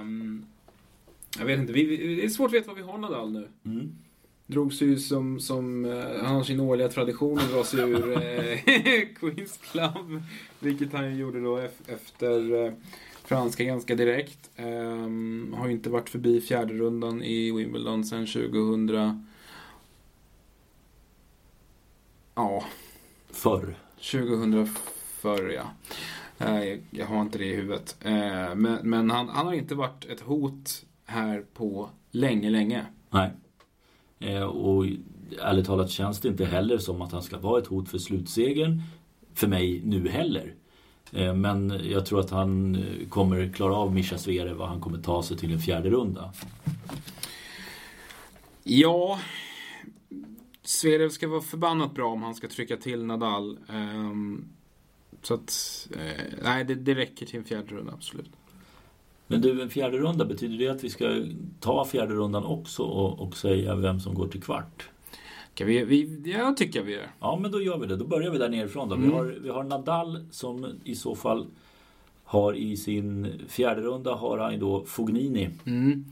[0.00, 0.46] Um,
[1.38, 1.72] jag vet inte.
[1.72, 3.48] Vi, det är svårt att veta vad vi har Nadal nu.
[3.64, 3.92] Mm.
[4.46, 8.08] Drog sig ju som, som uh, han har sin årliga tradition att dra sig ur
[8.08, 8.18] uh,
[9.20, 10.22] Queens Club.
[10.60, 12.72] Vilket han ju gjorde då efter uh,
[13.26, 14.50] franska ganska direkt.
[14.58, 19.26] Um, har inte varit förbi fjärde rundan i Wimbledon sedan 2000.
[22.34, 22.64] Ja.
[23.30, 23.76] Förr.
[23.96, 24.66] 2000
[25.20, 25.70] förr, ja.
[26.40, 27.96] Uh, jag har inte det i huvudet.
[28.06, 32.86] Uh, men, men han, han, har inte varit ett hot här på länge, länge.
[33.10, 33.30] Nej.
[34.24, 34.86] Uh, och
[35.42, 38.82] ärligt talat känns det inte heller som att han ska vara ett hot för slutsegern.
[39.34, 40.54] För mig nu heller.
[41.12, 44.98] Eh, men jag tror att han eh, kommer klara av Mischa Zverev och han kommer
[44.98, 46.32] ta sig till en fjärde runda.
[48.62, 49.20] Ja,
[50.62, 53.58] Zverev ska vara förbannat bra om han ska trycka till Nadal.
[53.68, 54.44] Ehm,
[55.22, 58.30] så att, eh, nej det, det räcker till en fjärde runda, absolut.
[59.26, 61.24] Men du, en fjärde runda, betyder det att vi ska
[61.60, 64.88] ta fjärde rundan också och, och säga vem som går till kvart?
[65.56, 67.96] Ska vi, vi, jag tycker vi gör Ja, men då gör vi det.
[67.96, 68.88] Då börjar vi där nerifrån.
[68.88, 68.94] Då.
[68.94, 69.08] Mm.
[69.08, 71.46] Vi, har, vi har Nadal som i så fall
[72.24, 75.50] Har i sin fjärde runda har han då Fognini.
[75.64, 76.04] Mm.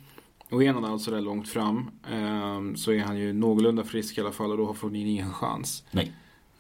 [0.51, 4.21] Och är han alltså där långt fram eh, så är han ju någorlunda frisk i
[4.21, 5.85] alla fall och då har Fognini ingen chans.
[5.91, 6.13] Nej.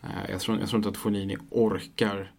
[0.02, 2.32] Eh, jag, tror, jag tror inte att Fognini orkar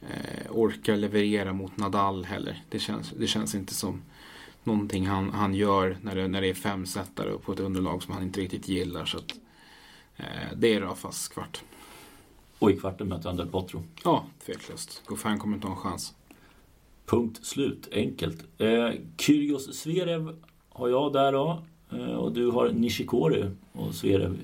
[0.00, 2.62] eh, orkar leverera mot Nadal heller.
[2.68, 4.02] Det känns, det känns inte som
[4.64, 8.14] någonting han, han gör när det, när det är fem setare på ett underlag som
[8.14, 9.04] han inte riktigt gillar.
[9.04, 9.34] Så att,
[10.56, 11.62] det är Rafas kvart.
[12.58, 13.82] Och i kvarten möter han Del Potro.
[14.04, 15.02] Ja, tveklöst.
[15.06, 16.14] Goffin kommer inte ha en chans.
[17.06, 17.88] Punkt slut.
[17.92, 18.44] Enkelt.
[18.58, 20.36] Eh, Kyrgios Zverev
[20.68, 21.62] har jag där då.
[21.92, 24.38] Eh, och du har Nishikori och Zverev.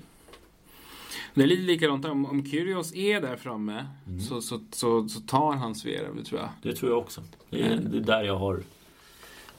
[1.35, 2.05] Det är lite likadant.
[2.05, 4.20] Om, om Kyrgios är där framme mm.
[4.20, 6.49] så, så, så, så, tar han Zverev, det tror jag.
[6.62, 7.22] Det tror jag också.
[7.51, 8.62] Det är, det är där jag har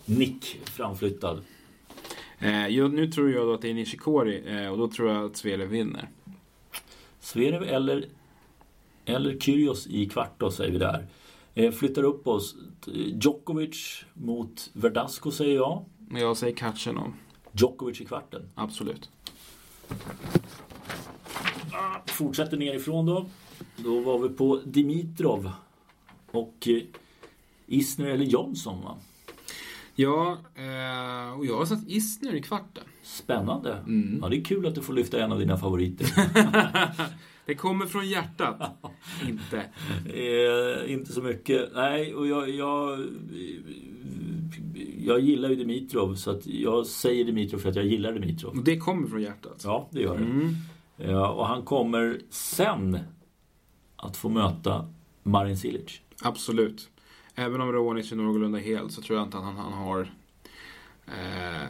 [0.06, 1.44] Nick framflyttad.
[2.40, 5.36] Eh, nu tror jag då att det är Nishikori eh, och då tror jag att
[5.36, 6.10] Zverev vinner.
[7.20, 8.06] Zverev eller,
[9.06, 11.08] eller Kyrgios i kvart då, säger vi där.
[11.54, 12.56] Eh, flyttar upp oss.
[13.22, 15.86] Djokovic mot Verdasco säger jag.
[16.12, 17.14] Jag säger Katchenov.
[17.52, 18.50] Djokovic i kvarten.
[18.56, 19.10] Absolut.
[21.72, 23.26] Ah, fortsätter nerifrån då.
[23.78, 25.52] Då var vi på Dimitrov.
[26.32, 26.82] Och eh,
[27.68, 28.98] Isner eller Johnson va?
[29.96, 32.84] Ja, eh, och jag har satt Isner i kvarten.
[33.04, 33.74] Spännande.
[33.74, 34.20] Mm.
[34.22, 36.08] Ja, det är kul att du får lyfta en av dina favoriter.
[37.46, 38.62] det kommer från hjärtat.
[39.30, 39.58] inte.
[40.20, 41.70] Eh, inte så mycket.
[41.76, 43.06] Nej, och jag, jag,
[45.00, 46.16] jag gillar ju Dimitrov.
[46.16, 48.64] Så att jag säger Dimitrov för att jag gillar Dimitrov.
[48.64, 49.62] Det kommer från hjärtat?
[49.64, 50.24] Ja, det gör det.
[50.24, 50.56] Mm.
[50.98, 53.00] Ja, och han kommer sen
[53.96, 54.90] att få möta
[55.24, 56.02] Marin Cilic.
[56.22, 56.90] Absolut.
[57.36, 60.14] Även om Raonic är någorlunda hel så tror jag inte att han, han har...
[61.08, 61.68] Eh,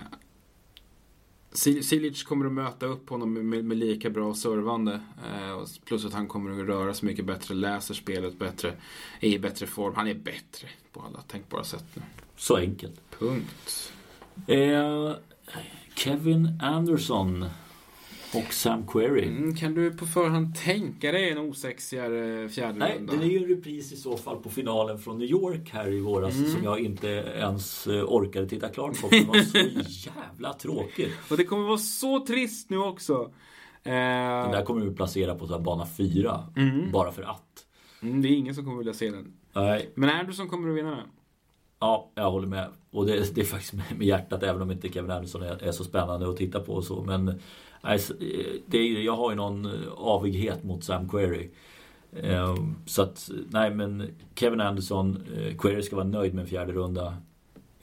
[1.53, 4.93] Silic kommer att möta upp honom med, med lika bra servande.
[4.93, 8.73] Eh, plus att han kommer att röra sig mycket bättre, läser spelet bättre,
[9.19, 9.93] är i bättre form.
[9.95, 12.01] Han är bättre på alla tänkbara sätt nu.
[12.35, 13.01] Så enkelt.
[13.19, 13.93] Punkt.
[14.47, 15.13] Eh,
[15.95, 17.45] Kevin Anderson
[18.33, 19.27] och Sam Query.
[19.27, 23.13] Mm, kan du på förhand tänka dig en osexigare fjärde Nej, runda?
[23.15, 25.99] det är ju en repris i så fall på finalen från New York här i
[25.99, 26.51] våras mm.
[26.51, 29.07] som jag inte ens eh, orkade titta klart på.
[29.09, 29.57] det var så
[30.09, 31.11] jävla tråkigt.
[31.29, 33.31] Och det kommer vara så trist nu också.
[33.83, 36.47] Den där kommer vi placera på så bana 4.
[36.55, 36.91] Mm.
[36.91, 37.65] Bara för att.
[38.01, 39.33] Mm, det är ingen som kommer vilja se den.
[39.53, 39.91] Nej.
[39.95, 41.07] Men är du som kommer att vinna den?
[41.79, 42.69] Ja, jag håller med.
[42.91, 45.71] Och det, det är faktiskt med, med hjärtat även om inte Kevin Anderson är, är,
[45.71, 47.03] så spännande att titta på och så.
[47.03, 47.39] Men
[47.85, 47.99] nej,
[48.65, 51.49] det är, jag har ju någon avighet mot Sam Query.
[52.23, 56.71] Ehm, så att, nej men Kevin Anderson, eh, Query ska vara nöjd med en fjärde
[56.71, 57.17] runda.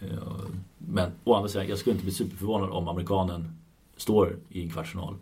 [0.00, 3.58] Ehm, men å andra sidan, jag skulle inte bli superförvånad om amerikanen
[3.96, 5.14] står i en kvartsfinal.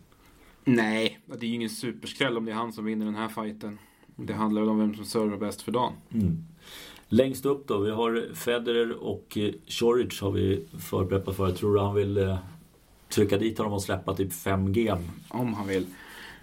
[0.65, 3.79] Nej, det är ju ingen superskräll om det är han som vinner den här fighten.
[4.17, 5.93] Det handlar väl om vem som servar bäst för dagen.
[6.13, 6.45] Mm.
[7.09, 11.47] Längst upp då, vi har Federer och Choric har vi förpreppat för.
[11.47, 12.39] Jag tror han vill eh,
[13.11, 14.95] trycka dit honom och släppa typ 5 g
[15.29, 15.87] Om han vill.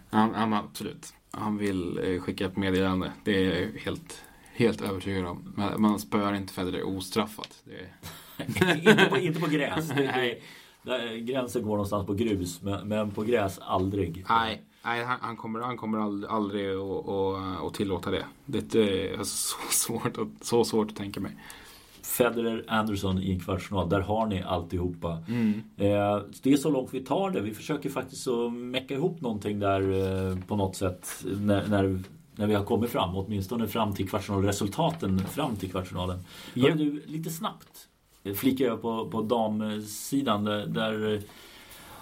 [0.09, 1.13] Han, han, absolut.
[1.31, 3.11] Han vill eh, skicka ett meddelande.
[3.23, 5.53] Det är jag helt, helt övertygad om.
[5.55, 7.63] Man, man spöar inte Federer ostraffat.
[8.47, 9.91] inte, på, inte på gräs.
[10.83, 14.25] Det, gränsen går någonstans på grus, men, men på gräs aldrig.
[14.29, 18.25] Nej, Nej, han, han, kommer, han kommer aldrig, aldrig att, att, att tillåta det.
[18.45, 21.31] Det är så svårt, att, så svårt att tänka mig.
[22.07, 23.89] Federer, Anderson i en kvartsfinal.
[23.89, 25.23] Där har ni alltihopa.
[25.27, 25.53] Mm.
[25.77, 27.41] Eh, det är så långt vi tar det.
[27.41, 31.25] Vi försöker faktiskt att mecka ihop någonting där eh, på något sätt.
[31.25, 31.99] När, när,
[32.35, 33.15] när vi har kommit fram.
[33.15, 36.19] Åtminstone fram till kvartsfinalresultaten fram till kvartsfinalen.
[36.53, 36.75] Ja.
[36.75, 37.87] du, lite snabbt
[38.35, 40.43] flikar jag på, på damsidan.
[40.43, 41.21] Där, där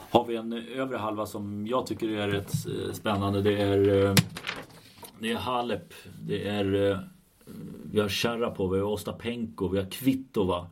[0.10, 3.42] har vi en övre halva som jag tycker är rätt eh, spännande.
[3.42, 4.14] Det är, eh,
[5.20, 6.98] det är Halep, det är eh,
[7.92, 10.68] vi har Sharapov, vi har Ostapenko, vi har Kvitova,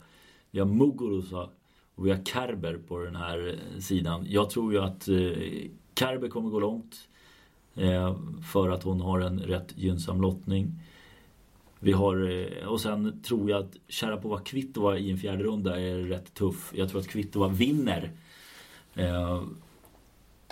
[0.51, 1.49] vi har Muguruza
[1.95, 4.25] och vi har Kerber på den här eh, sidan.
[4.29, 5.15] Jag tror ju att eh,
[5.95, 7.07] Kerber kommer gå långt
[7.75, 8.15] eh,
[8.51, 10.71] för att hon har en rätt gynnsam lottning.
[11.79, 16.33] Vi har, och sen tror jag att Sharapova Kvitova i en fjärde runda är rätt
[16.33, 16.73] tuff.
[16.75, 18.11] Jag tror att Kvitova vinner
[18.95, 19.43] Eh,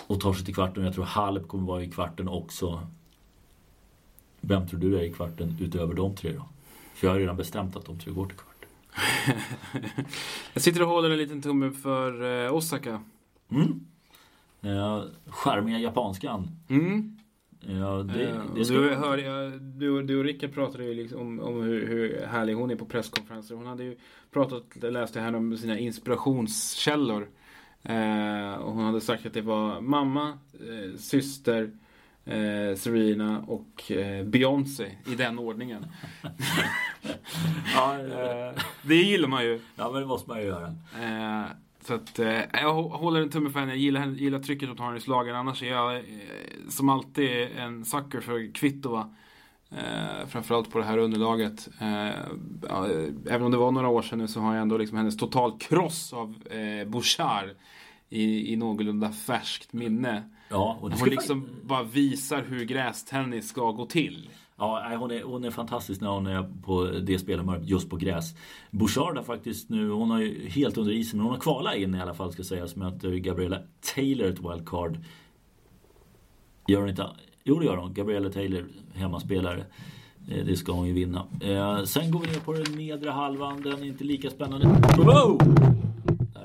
[0.07, 0.83] och tar sig till kvarten.
[0.83, 2.87] Jag tror Halep kommer vara i kvarten också.
[4.41, 6.49] Vem tror du är i kvarten utöver de tre då?
[6.93, 8.65] För jag har redan bestämt att de tre går till kvart.
[10.53, 13.01] jag sitter och håller en liten tumme för eh, Osaka.
[13.49, 13.85] Mm.
[14.61, 16.47] Eh, charmiga japanskan.
[16.69, 17.17] Mm.
[17.59, 18.73] Ja, det, eh, det ska...
[18.73, 19.17] du, hör,
[19.79, 22.85] du, du och Rickard pratade ju liksom om, om hur, hur, härlig hon är på
[22.85, 23.55] presskonferenser.
[23.55, 23.97] Hon hade ju
[24.31, 27.29] pratat, läste här om sina inspirationskällor.
[27.83, 31.71] Eh, och hon hade sagt att det var mamma, eh, syster
[32.25, 35.85] eh, Serena och eh, Beyoncé i den ordningen.
[37.75, 39.59] Ja, Eh, det gillar man ju.
[39.75, 40.67] ja, men det måste man ju göra.
[41.03, 41.45] Eh,
[41.85, 43.71] så att, eh, jag hå- håller en tumme för henne.
[43.71, 45.35] Jag gillar, gillar trycket hon har i slagen.
[45.35, 46.01] Annars är jag eh,
[46.69, 49.09] som alltid en sucker för Kvitova.
[49.71, 51.69] Eh, framförallt på det här underlaget.
[51.81, 52.09] Eh,
[52.69, 52.87] ja,
[53.29, 55.57] även om det var några år sedan nu så har jag ändå liksom hennes total
[55.59, 57.49] kross av eh, Bouchard
[58.11, 60.23] i, i någorlunda färskt minne.
[60.49, 64.29] Ja, och det Hon liksom bara visar hur grästennis ska gå till.
[64.57, 68.35] Ja, hon är, hon är fantastisk när hon är på det spelet just på gräs.
[68.71, 71.95] Bouchard har faktiskt nu, hon har ju helt under isen, men hon har kvalat in
[71.95, 73.59] i alla fall ska sägas, möter Gabriella
[73.95, 74.97] Taylor ett wildcard.
[76.67, 77.09] Gör hon inte?
[77.43, 77.93] Jo det gör hon.
[77.93, 79.65] Gabriella Taylor, hemmaspelare.
[80.29, 81.25] Eh, Det ska hon ju vinna.
[81.41, 84.67] Eh, Sen går vi ner på den nedre halvan, den är inte lika spännande.
[84.97, 85.39] Wow!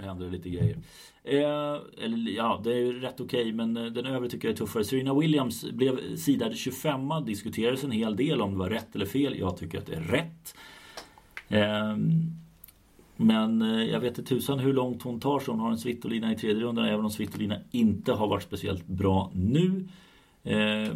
[0.06, 0.78] Händer det lite grejer.
[1.24, 4.56] Eh, eller ja, det är ju rätt okej men eh, den övre tycker jag är
[4.56, 4.84] tuffare.
[4.84, 9.38] Serena Williams blev sidad 25 Diskuterades en hel del om det var rätt eller fel.
[9.38, 10.54] Jag tycker att det är rätt.
[11.48, 11.96] Ehm, eh,
[13.16, 15.52] men jag vet inte tusan hur långt hon tar sig.
[15.52, 19.30] Hon har en Svitolina i tredje rundan även om Svitolina inte har varit speciellt bra
[19.34, 19.88] nu.
[20.46, 20.92] Eh,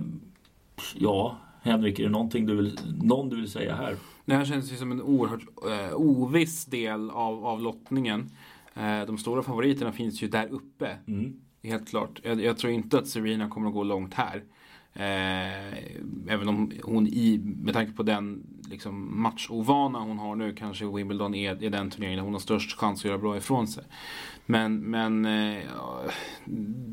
[0.94, 3.96] ja, Henrik, är det någonting du vill, någon du vill säga här?
[4.24, 8.30] Det här känns ju som en oerhört eh, oviss del av, av lottningen.
[8.74, 10.96] Eh, de stora favoriterna finns ju där uppe.
[11.06, 11.40] Mm.
[11.62, 12.20] Helt klart.
[12.22, 14.42] Jag, jag tror inte att Serena kommer att gå långt här.
[14.94, 15.78] Eh,
[16.28, 21.34] även om hon i, med tanke på den liksom, matchovana hon har nu, kanske Wimbledon
[21.34, 23.84] är, är den turneringen där hon har störst chans att göra bra ifrån sig.
[24.46, 26.02] Men, men eh, ja,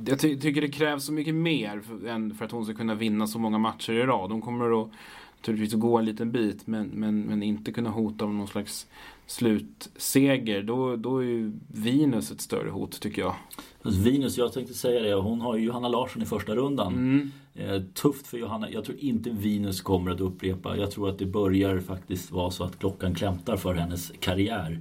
[0.06, 2.96] jag ty tycker det krävs så mycket mer för, än för att hon ska kunna
[2.96, 4.32] vinna så många matcher i rad.
[4.32, 4.90] Hon kommer att
[5.38, 8.88] naturligtvis att gå en liten bit men, men, men inte kunna hota om någon slags
[9.28, 10.64] slutseger.
[10.64, 13.36] Då, då är ju Venus ett större hot tycker jag.
[13.82, 16.94] Alltså Venus, jag tänkte säga det, hon har ju Johanna Larsson i första rundan.
[16.94, 17.32] Mm.
[17.56, 18.70] Eh, tufft för Johanna.
[18.72, 20.78] Jag tror inte Venus kommer att upprepa.
[20.78, 24.80] Jag tror att det börjar faktiskt vara så att klockan klämtar för hennes karriär.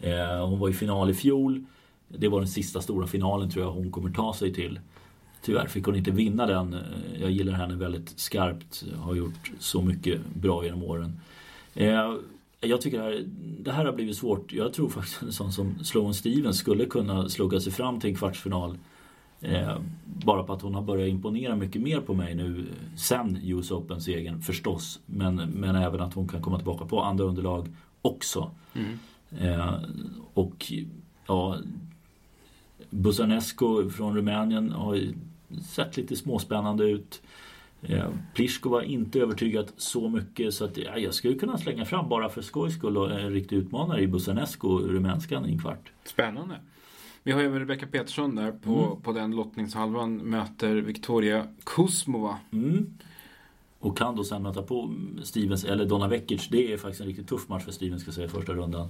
[0.00, 1.64] Eh, hon var i final i fjol.
[2.08, 4.80] Det var den sista stora finalen tror jag hon kommer ta sig till.
[5.42, 6.74] Tyvärr fick hon inte vinna den.
[6.74, 6.80] Eh,
[7.20, 8.84] Jag gillar henne väldigt skarpt.
[8.96, 11.20] Har gjort så mycket bra genom åren.
[11.74, 12.14] Eh,
[12.62, 13.24] jag tycker det här,
[13.58, 14.52] det här har blivit svårt.
[14.52, 18.16] Jag tror faktiskt en sån som Sloane Stevens skulle kunna slugga sig fram till en
[18.16, 18.78] kvartsfinal.
[19.40, 23.70] Eh, bara på att hon har börjat imponera mycket mer på mig nu sen US
[23.70, 25.00] Open-segern förstås.
[25.06, 27.68] Men, men även att hon kan komma tillbaka på andra underlag
[28.02, 28.50] också.
[28.74, 28.98] Mm.
[29.40, 29.74] Eh,
[30.34, 30.72] och
[31.26, 31.58] ja,
[32.90, 35.14] Busanescu från Rumänien har ju
[35.62, 37.22] sett lite småspännande ut.
[37.82, 38.04] Eh,
[38.34, 42.42] Pliskova inte övertygat så mycket så att ja, jag skulle kunna slänga fram bara för
[42.42, 45.92] skojs skull och en riktig utmanare i Busanescu, rumänskan, i en kvart.
[46.04, 46.54] Spännande.
[47.22, 49.02] Vi har även Rebecca Petersson där på, Mm.
[49.02, 50.16] på den lottningshalvan.
[50.16, 52.38] Möter Victoria Kuzmova.
[52.52, 52.86] Mm.
[53.78, 56.48] Och kan då sen möta på Stevens eller Donna Vekic.
[56.48, 58.88] Det är faktiskt en riktigt tuff match för Stevens ska jag säga i första rundan.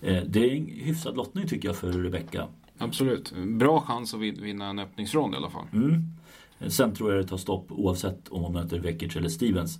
[0.00, 2.48] Eh, det är en hyfsad lottning tycker jag för Rebecca.
[2.78, 3.32] Absolut.
[3.46, 5.66] Bra chans att vin- vinna en öppningsrond i alla fall.
[5.72, 6.02] Mm.
[6.68, 9.78] Sen tror jag det tar stopp oavsett om hon möter Vekic eller Stevens.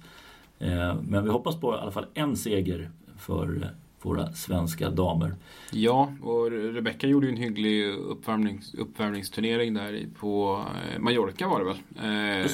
[0.59, 3.69] Eh, Men vi hoppas på i alla fall en seger för eh,
[4.03, 5.35] våra svenska damer.
[5.73, 11.65] Ja, och Rebecca gjorde ju en hygglig uppvärmnings, uppvärmningsturnering där på eh, Mallorca var det
[11.65, 11.77] väl?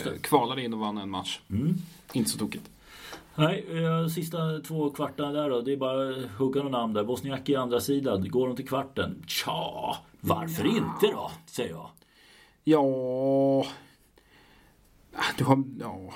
[0.04, 0.22] Det.
[0.22, 1.40] kvalade in och vann en match.
[1.50, 1.74] Mm.
[2.12, 2.70] Inte så tokigt.
[3.34, 3.66] Nej,
[4.14, 5.60] sista två kvartarna där då.
[5.60, 7.04] Det är bara att hugga någon namn där.
[7.04, 8.28] Bosniaki i andra sidan.
[8.28, 9.22] Går de till kvarten?
[9.26, 11.30] Tja, varför inte då?
[11.46, 11.88] Säger jag.
[12.64, 13.64] Ja...
[15.14, 15.64] Ah, Du har...
[15.80, 16.14] Ja...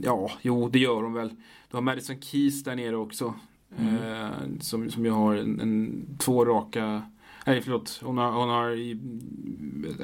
[0.00, 1.28] Ja, jo det gör hon väl.
[1.70, 3.34] Du har Madison Keys där nere också.
[3.78, 4.28] Eh,
[4.60, 7.02] som, som ju har en, en, två raka...
[7.46, 8.00] Nej förlåt.
[8.04, 8.98] Hon har, hon har i,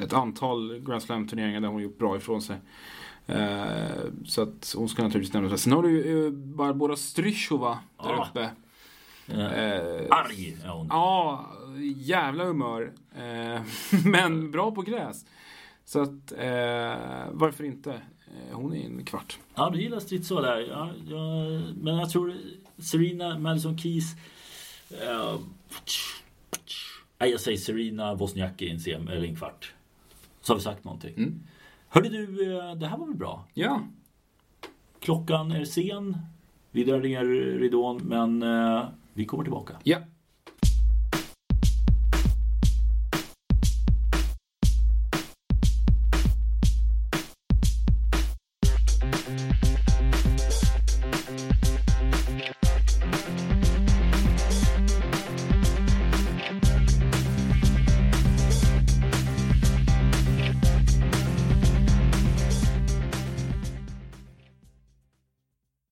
[0.03, 2.55] ett antal Grand Slam turneringar där hon gjort bra ifrån sig.
[3.27, 5.61] Eh, så att hon ska naturligtvis nämnas.
[5.61, 8.27] Sen har du ju eh, Barbora Strychova där Ja.
[8.29, 8.41] uppe.
[8.41, 8.49] Eh,
[9.27, 10.87] Eh, Arg är hon.
[10.89, 11.45] Ja,
[11.95, 12.93] jävla humör.
[13.15, 13.61] Eh,
[14.05, 15.25] men bra på gräs.
[15.93, 17.91] Så att, eh, varför inte?
[17.93, 19.37] Eh, hon är en kvart.
[19.55, 20.59] Ja, du gillar stridsår där.
[20.59, 21.43] Ja, ja,
[21.81, 22.33] men jag tror
[22.77, 24.05] Serena, Madison Keys.
[24.89, 25.39] eh,
[27.19, 29.73] nej, jag säger Serena Wozniacki i en sem eller en kvart.
[30.41, 31.13] Så har vi sagt någonting.
[31.17, 31.39] Mm.
[31.87, 33.45] Hörde du, eh, det här var väl bra?
[33.53, 33.87] Ja,
[34.99, 36.17] Klockan är sen.
[36.71, 37.25] Vi drar ner
[37.59, 39.73] ridån men eh, vi kommer tillbaka.
[39.83, 39.97] ja.